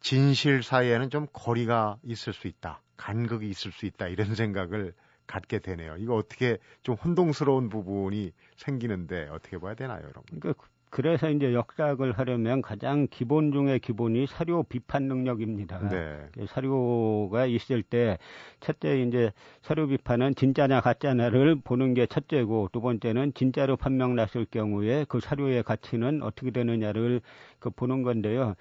진실 0.00 0.62
사이에는 0.62 1.10
좀 1.10 1.26
거리가 1.32 1.96
있을 2.02 2.32
수 2.32 2.48
있다. 2.48 2.82
간극이 2.96 3.48
있을 3.48 3.72
수 3.72 3.86
있다. 3.86 4.08
이런 4.08 4.34
생각을 4.34 4.94
갖게 5.30 5.60
되네요. 5.60 5.96
이거 5.98 6.16
어떻게 6.16 6.58
좀 6.82 6.96
혼동스러운 6.96 7.68
부분이 7.68 8.32
생기는데 8.56 9.28
어떻게 9.30 9.58
봐야 9.58 9.74
되나요, 9.74 10.00
여러분? 10.02 10.22
그러니까 10.40 10.64
그래서 10.90 11.30
이제 11.30 11.54
역작을 11.54 12.18
하려면 12.18 12.62
가장 12.62 13.06
기본 13.08 13.52
중의 13.52 13.78
기본이 13.78 14.26
사료 14.26 14.64
비판 14.64 15.04
능력입니다. 15.04 15.88
네. 15.88 16.46
사료가 16.48 17.46
있을 17.46 17.84
때 17.84 18.18
첫째 18.58 19.00
이제 19.00 19.32
사료 19.62 19.86
비판은 19.86 20.34
진짜냐 20.34 20.80
가짜냐를 20.80 21.60
보는 21.62 21.94
게 21.94 22.06
첫째고 22.06 22.70
두 22.72 22.80
번째는 22.80 23.34
진짜로 23.34 23.76
판명 23.76 24.16
났을 24.16 24.44
경우에 24.44 25.06
그 25.08 25.20
사료의 25.20 25.62
가치는 25.62 26.22
어떻게 26.24 26.50
되느냐를 26.50 27.20
그 27.60 27.70
보는 27.70 28.02
건데요. 28.02 28.56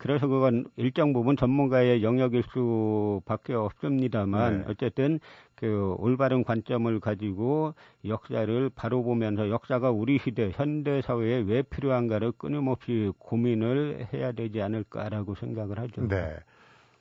그래서 0.00 0.26
그건 0.26 0.64
일정 0.76 1.12
부분 1.12 1.36
전문가의 1.36 2.02
영역일 2.02 2.42
수밖에 2.42 3.52
없습니다만 3.52 4.60
네. 4.60 4.64
어쨌든 4.68 5.20
그 5.54 5.94
올바른 5.98 6.42
관점을 6.42 6.98
가지고 7.00 7.74
역사를 8.06 8.70
바로 8.74 9.02
보면서 9.02 9.50
역사가 9.50 9.90
우리 9.90 10.18
시대 10.18 10.52
현대 10.54 11.02
사회에 11.02 11.42
왜 11.46 11.60
필요한가를 11.60 12.32
끊임없이 12.32 13.12
고민을 13.18 14.08
해야 14.14 14.32
되지 14.32 14.62
않을까라고 14.62 15.34
생각을 15.34 15.78
하죠. 15.80 16.08
네. 16.08 16.34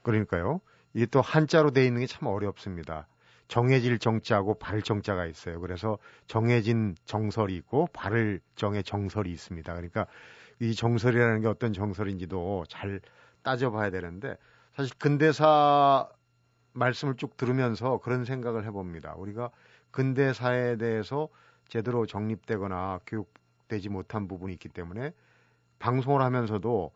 그러니까요. 0.01 0.59
이게 0.93 1.05
또 1.05 1.21
한자로 1.21 1.71
돼 1.71 1.85
있는 1.85 2.01
게 2.01 2.05
참 2.07 2.27
어렵습니다. 2.27 3.07
정해질 3.47 3.97
정자하고 3.99 4.55
발 4.55 4.81
정자가 4.81 5.25
있어요. 5.25 5.61
그래서 5.61 5.97
정해진 6.27 6.95
정설이 7.05 7.55
있고 7.55 7.87
발을 7.93 8.41
정의 8.55 8.83
정설이 8.83 9.31
있습니다. 9.31 9.73
그러니까 9.73 10.05
이 10.59 10.75
정설이라는 10.75 11.41
게 11.41 11.47
어떤 11.47 11.73
정설인지도 11.73 12.65
잘 12.67 13.01
따져봐야 13.43 13.89
되는데 13.89 14.35
사실 14.75 14.93
근대사 14.97 16.09
말씀을 16.73 17.15
쭉 17.15 17.37
들으면서 17.37 17.99
그런 17.99 18.25
생각을 18.25 18.65
해봅니다. 18.65 19.15
우리가 19.15 19.49
근대사에 19.91 20.77
대해서 20.77 21.29
제대로 21.67 22.05
정립되거나 22.05 22.99
교육되지 23.07 23.89
못한 23.89 24.27
부분이 24.27 24.53
있기 24.53 24.69
때문에 24.69 25.13
방송을 25.79 26.21
하면서도 26.21 26.91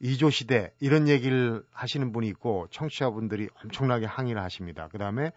이조 0.00 0.30
시대 0.30 0.72
이런 0.80 1.06
얘기를 1.06 1.64
하시는 1.70 2.10
분이 2.10 2.26
있고 2.28 2.66
청취자분들이 2.70 3.48
엄청나게 3.62 4.06
항의를 4.06 4.42
하십니다. 4.42 4.88
그 4.88 4.98
다음에 4.98 5.30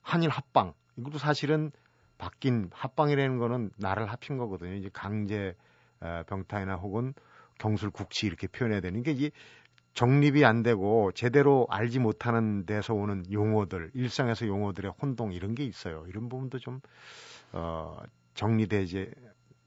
한일 0.00 0.30
합방 0.30 0.72
이것도 0.96 1.18
사실은 1.18 1.70
바뀐 2.16 2.70
합방이라는 2.72 3.38
거는 3.38 3.70
나를 3.76 4.10
합친 4.10 4.38
거거든요. 4.38 4.74
이제 4.74 4.88
강제 4.92 5.54
병타이나 6.26 6.76
혹은 6.76 7.14
경술 7.58 7.90
국치 7.90 8.26
이렇게 8.26 8.46
표현해야 8.46 8.80
되는 8.80 9.02
게 9.02 9.12
이게 9.12 9.30
정립이 9.94 10.44
안 10.44 10.62
되고 10.62 11.12
제대로 11.12 11.66
알지 11.70 11.98
못하는 11.98 12.64
데서 12.64 12.94
오는 12.94 13.24
용어들, 13.30 13.90
일상에서 13.94 14.46
용어들의 14.46 14.92
혼동 15.00 15.32
이런 15.32 15.54
게 15.54 15.64
있어요. 15.64 16.04
이런 16.08 16.28
부분도 16.28 16.58
좀 16.58 16.80
어, 17.52 17.98
정리되지 18.34 19.10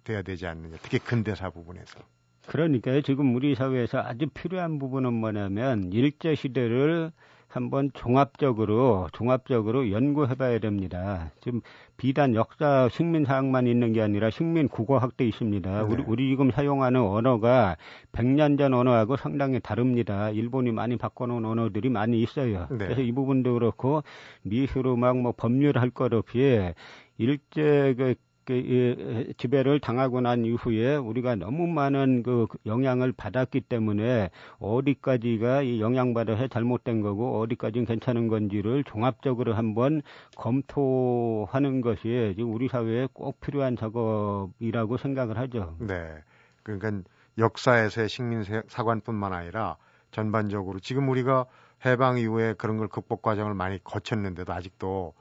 돼야 0.03 0.21
되지 0.21 0.47
않느냐. 0.47 0.77
특히 0.81 0.99
근대사 0.99 1.49
부분에서. 1.49 1.99
그러니까요. 2.47 3.01
지금 3.01 3.35
우리 3.35 3.55
사회에서 3.55 3.99
아주 3.99 4.27
필요한 4.27 4.79
부분은 4.79 5.13
뭐냐면 5.13 5.91
일제 5.91 6.35
시대를 6.35 7.11
한번 7.55 7.89
종합적으로 7.93 9.07
종합적으로 9.13 9.89
연구해봐야 9.89 10.59
됩니다. 10.59 11.31
지금 11.39 11.61
비단 11.95 12.35
역사 12.35 12.89
식민 12.91 13.23
사학만 13.23 13.65
있는 13.67 13.93
게 13.93 14.01
아니라 14.01 14.29
식민 14.29 14.67
국어학도 14.67 15.23
있습니다. 15.23 15.83
네. 15.83 15.93
우리, 15.93 16.03
우리 16.05 16.29
지금 16.29 16.51
사용하는 16.51 16.99
언어가 17.01 17.77
100년 18.11 18.57
전 18.57 18.73
언어하고 18.73 19.15
상당히 19.15 19.61
다릅니다. 19.61 20.29
일본이 20.31 20.73
많이 20.73 20.97
바꿔놓은 20.97 21.45
언어들이 21.45 21.87
많이 21.89 22.21
있어요. 22.21 22.67
네. 22.71 22.77
그래서 22.77 23.01
이 23.01 23.13
부분도 23.13 23.53
그렇고 23.53 24.03
미술로 24.43 24.97
막뭐 24.97 25.33
법률 25.37 25.77
할 25.77 25.91
것 25.91 26.11
없이 26.11 26.73
일제 27.17 27.95
그 27.97 28.15
그, 28.45 29.33
지배를 29.37 29.79
당하고 29.79 30.21
난 30.21 30.45
이후에 30.45 30.95
우리가 30.95 31.35
너무 31.35 31.67
많은 31.67 32.23
그 32.23 32.47
영향을 32.65 33.11
받았기 33.11 33.61
때문에 33.61 34.29
어디까지가 34.59 35.63
이 35.63 35.81
영향받아서 35.81 36.47
잘못된 36.47 37.01
거고 37.01 37.41
어디까지는 37.41 37.85
괜찮은 37.85 38.27
건지를 38.27 38.83
종합적으로 38.83 39.53
한번 39.53 40.01
검토하는 40.37 41.81
것이 41.81 42.35
우리 42.39 42.67
사회에 42.67 43.07
꼭 43.13 43.39
필요한 43.41 43.75
작업이라고 43.75 44.97
생각을 44.97 45.37
하죠. 45.39 45.75
네. 45.79 46.23
그러니까 46.63 47.01
역사에서의 47.37 48.09
식민 48.09 48.43
사관뿐만 48.67 49.33
아니라 49.33 49.77
전반적으로 50.11 50.79
지금 50.79 51.09
우리가 51.09 51.45
해방 51.85 52.17
이후에 52.17 52.53
그런 52.53 52.77
걸 52.77 52.87
극복 52.87 53.21
과정을 53.21 53.53
많이 53.53 53.83
거쳤는데도 53.83 54.53
아직도 54.53 55.13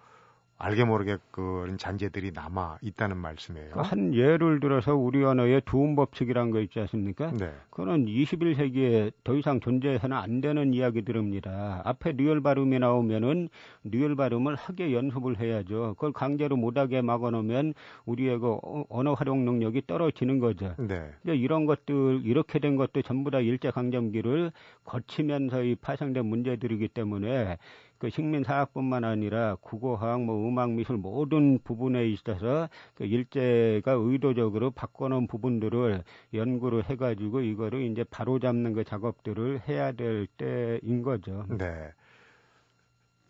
알게 0.65 0.85
모르게 0.85 1.19
그런 1.31 1.77
잔재들이 1.77 2.33
남아 2.33 2.79
있다는 2.81 3.19
말씀이에요. 3.19 3.69
그러니까 3.73 3.91
한 3.91 4.15
예를 4.15 4.61
들어서 4.61 4.95
우리 4.95 5.23
언어에 5.23 5.61
두음 5.61 5.95
법칙이란 5.95 6.51
거 6.53 6.61
있지 6.61 6.81
않습니까? 6.81 7.33
네. 7.33 7.53
그거는 7.69 8.07
21세기에 8.07 9.13
더 9.25 9.35
이상 9.35 9.61
존재해서는 9.61 10.17
안 10.17 10.41
되는 10.41 10.73
이야기들입니다. 10.73 11.83
앞에 11.85 12.13
리을 12.13 12.41
발음이 12.41 12.79
나오면은 12.79 13.51
리을 13.83 14.17
발음을 14.17 14.55
하게 14.55 14.95
연습을 14.95 15.39
해야죠. 15.39 15.97
그걸 15.97 16.13
강제로 16.13 16.57
못하게 16.57 17.03
막아놓으면 17.03 17.75
우리의 18.07 18.39
그 18.39 18.55
어, 18.63 18.85
언어 18.89 19.13
활용 19.13 19.45
능력이 19.45 19.83
떨어지는 19.87 20.39
거죠. 20.39 20.75
네. 20.79 21.11
이런 21.25 21.67
것들 21.67 22.23
이렇게 22.25 22.59
된 22.59 22.77
것도 22.77 23.03
전부 23.03 23.31
다 23.31 23.39
일제 23.41 23.71
강점기를 23.71 24.51
거치면서 24.85 25.63
이 25.63 25.75
파생된 25.75 26.25
문제들이기 26.25 26.89
때문에 26.89 27.59
그 27.99 28.11
식민사학뿐만 28.11 29.05
아니라 29.05 29.57
국어학, 29.61 30.23
뭐 30.23 30.49
음악, 30.49 30.73
미술 30.73 30.97
모든 30.97 31.59
부분에 31.63 32.07
있어서 32.09 32.69
그 32.95 33.05
일제가 33.05 33.93
의도적으로 33.93 34.71
바꿔놓은 34.71 35.27
부분들을 35.27 36.03
연구를 36.33 36.85
해가지고 36.85 37.41
이거를 37.41 37.83
이제 37.83 38.05
바로잡는 38.05 38.75
그 38.75 38.85
작업들을 38.85 39.63
해야 39.69 39.93
될 39.93 40.27
때인 40.37 41.03
거죠. 41.03 41.47
네. 41.49 41.93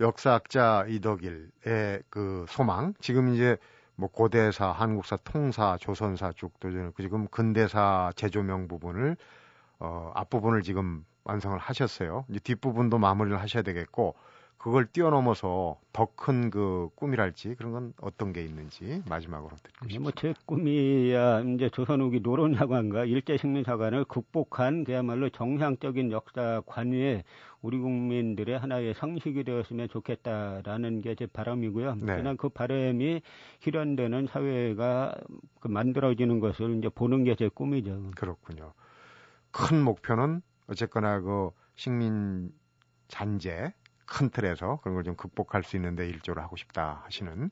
역사학자 0.01 0.87
이덕일의 0.89 2.03
그 2.11 2.45
소망, 2.49 2.95
지금 3.01 3.33
이제 3.33 3.57
뭐 3.97 4.09
고대사, 4.09 4.73
한국사, 4.73 5.17
통사, 5.19 5.77
조선사 5.79 6.33
쭉도 6.33 6.69
지금 7.01 7.29
근대사 7.29 8.13
제조명 8.17 8.67
부분을 8.67 9.17
어 9.79 10.11
앞부분을 10.15 10.63
지금 10.63 11.05
완성을 11.23 11.57
하셨어요. 11.59 12.25
이제 12.29 12.41
뒷부분도 12.41 12.99
마무리를 12.99 13.39
하셔야 13.41 13.63
되겠고 13.63 14.15
그걸 14.65 14.87
뛰어넘어서 14.87 15.79
더 15.93 16.07
큰 16.17 16.51
그 16.51 16.89
꿈이랄지 16.97 17.55
그런 17.57 17.73
건 17.73 17.93
어떤 18.01 18.33
게 18.33 18.43
있는지 18.43 19.03
마지막으로 19.07 19.51
듣고 19.63 19.89
싶습니다. 19.91 20.01
뭐제 20.01 20.35
꿈이야 20.47 21.41
이제 21.43 21.69
조선 21.69 22.01
후기 22.01 22.21
노론야관과 22.21 23.05
일제 23.05 23.37
식민사관을 23.37 24.05
극복한 24.07 24.85
그야말로 24.85 25.29
정상적인 25.29 26.13
역사관이 26.13 27.23
우리 27.61 27.79
국민들의 27.79 28.59
하나의 28.59 28.95
성식이 28.95 29.45
되었으면 29.45 29.89
좋겠다라는 29.91 31.03
게 31.03 31.15
제 31.15 31.27
바람이고요. 31.27 31.97
네. 31.97 32.17
그냥 32.17 32.37
그 32.39 32.49
바람이 32.49 33.21
실현되는 33.61 34.29
사회가 34.29 35.15
그 35.61 35.69
만들어지는 35.69 36.41
것을 36.41 36.79
이제 36.79 36.89
보는 36.89 37.25
게 37.25 37.35
제 37.37 37.49
꿈이죠. 37.49 38.13
그렇군요. 38.17 38.73
큰 39.51 39.83
목표는 39.83 40.41
어쨌거나 40.69 41.21
그 41.21 41.51
식민 41.77 42.51
잔재 43.09 43.73
큰 44.07 44.31
틀에서 44.31 44.79
그런 44.83 44.95
걸 44.95 45.05
좀 45.05 45.17
극복할 45.17 45.63
수 45.63 45.77
있는데 45.77 46.09
일조를 46.09 46.43
하고 46.43 46.57
싶다 46.57 47.03
하시는 47.05 47.51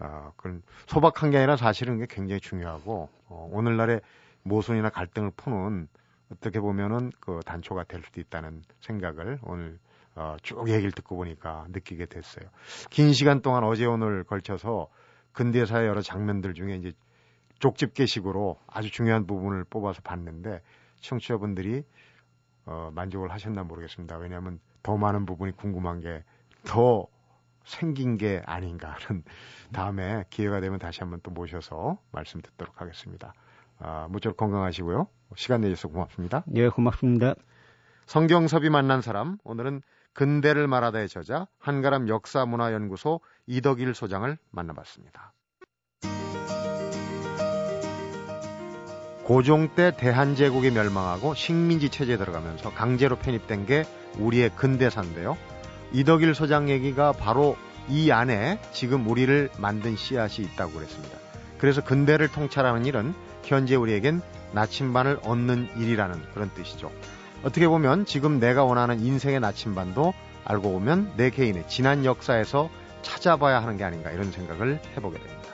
어, 0.00 0.32
그런 0.36 0.62
소박한 0.86 1.30
게 1.30 1.38
아니라 1.38 1.56
사실은 1.56 1.98
게 1.98 2.06
굉장히 2.08 2.40
중요하고 2.40 3.08
어, 3.28 3.48
오늘날의 3.52 4.00
모순이나 4.42 4.90
갈등을 4.90 5.30
푸는 5.36 5.88
어떻게 6.32 6.60
보면은 6.60 7.10
그 7.20 7.40
단초가 7.46 7.84
될 7.84 8.02
수도 8.02 8.20
있다는 8.20 8.62
생각을 8.80 9.38
오늘 9.42 9.78
어, 10.16 10.36
쭉 10.42 10.68
얘기를 10.68 10.92
듣고 10.92 11.16
보니까 11.16 11.66
느끼게 11.70 12.06
됐어요. 12.06 12.48
긴 12.90 13.12
시간 13.12 13.40
동안 13.40 13.64
어제 13.64 13.84
오늘 13.84 14.24
걸쳐서 14.24 14.88
근대사의 15.32 15.88
여러 15.88 16.02
장면들 16.02 16.54
중에 16.54 16.76
이제 16.76 16.92
쪽집게식으로 17.58 18.58
아주 18.66 18.90
중요한 18.90 19.26
부분을 19.26 19.64
뽑아서 19.64 20.02
봤는데 20.02 20.60
청취자분들이 21.00 21.84
어, 22.66 22.90
만족을 22.94 23.30
하셨나 23.30 23.62
모르겠습니다. 23.64 24.16
왜냐하면 24.16 24.60
더 24.84 24.96
많은 24.96 25.26
부분이 25.26 25.56
궁금한 25.56 26.00
게 26.00 26.22
더 26.64 27.06
생긴 27.64 28.16
게 28.18 28.42
아닌가 28.46 28.96
하는 28.98 29.22
다음에 29.72 30.24
기회가 30.30 30.60
되면 30.60 30.78
다시 30.78 31.00
한번 31.00 31.20
또 31.22 31.30
모셔서 31.30 31.98
말씀 32.10 32.40
듣도록 32.40 32.80
하겠습니다. 32.80 33.32
아, 33.78 34.06
무쪼록 34.10 34.36
건강하시고요. 34.36 35.06
시간 35.36 35.62
내주셔서 35.62 35.88
고맙습니다. 35.88 36.44
예, 36.54 36.68
고맙습니다. 36.68 37.34
성경섭이 38.06 38.68
만난 38.70 39.00
사람 39.00 39.38
오늘은 39.44 39.82
근대를 40.12 40.68
말하다의 40.68 41.08
저자 41.08 41.46
한가람 41.58 42.08
역사문화연구소 42.08 43.20
이덕일 43.46 43.94
소장을 43.94 44.36
만나봤습니다. 44.50 45.32
고종 49.24 49.70
때 49.74 49.90
대한제국이 49.96 50.70
멸망하고 50.70 51.34
식민지 51.34 51.88
체제에 51.88 52.18
들어가면서 52.18 52.70
강제로 52.70 53.16
편입된 53.16 53.64
게 53.64 53.84
우리의 54.18 54.50
근대사인데요. 54.54 55.38
이덕일 55.92 56.34
소장 56.34 56.68
얘기가 56.68 57.12
바로 57.12 57.56
이 57.88 58.10
안에 58.10 58.58
지금 58.72 59.08
우리를 59.08 59.50
만든 59.58 59.96
씨앗이 59.96 60.46
있다고 60.46 60.72
그랬습니다. 60.72 61.16
그래서 61.58 61.82
근대를 61.82 62.28
통찰하는 62.28 62.84
일은 62.84 63.14
현재 63.42 63.76
우리에겐 63.76 64.20
나침반을 64.52 65.20
얻는 65.22 65.70
일이라는 65.78 66.22
그런 66.34 66.50
뜻이죠. 66.52 66.90
어떻게 67.44 67.66
보면 67.66 68.04
지금 68.04 68.38
내가 68.38 68.64
원하는 68.64 69.00
인생의 69.00 69.40
나침반도 69.40 70.12
알고 70.44 70.70
보면 70.72 71.12
내 71.16 71.30
개인의 71.30 71.64
지난 71.68 72.04
역사에서 72.04 72.68
찾아봐야 73.00 73.62
하는 73.62 73.78
게 73.78 73.84
아닌가 73.84 74.10
이런 74.10 74.30
생각을 74.32 74.80
해보게 74.96 75.18
됩니다. 75.18 75.53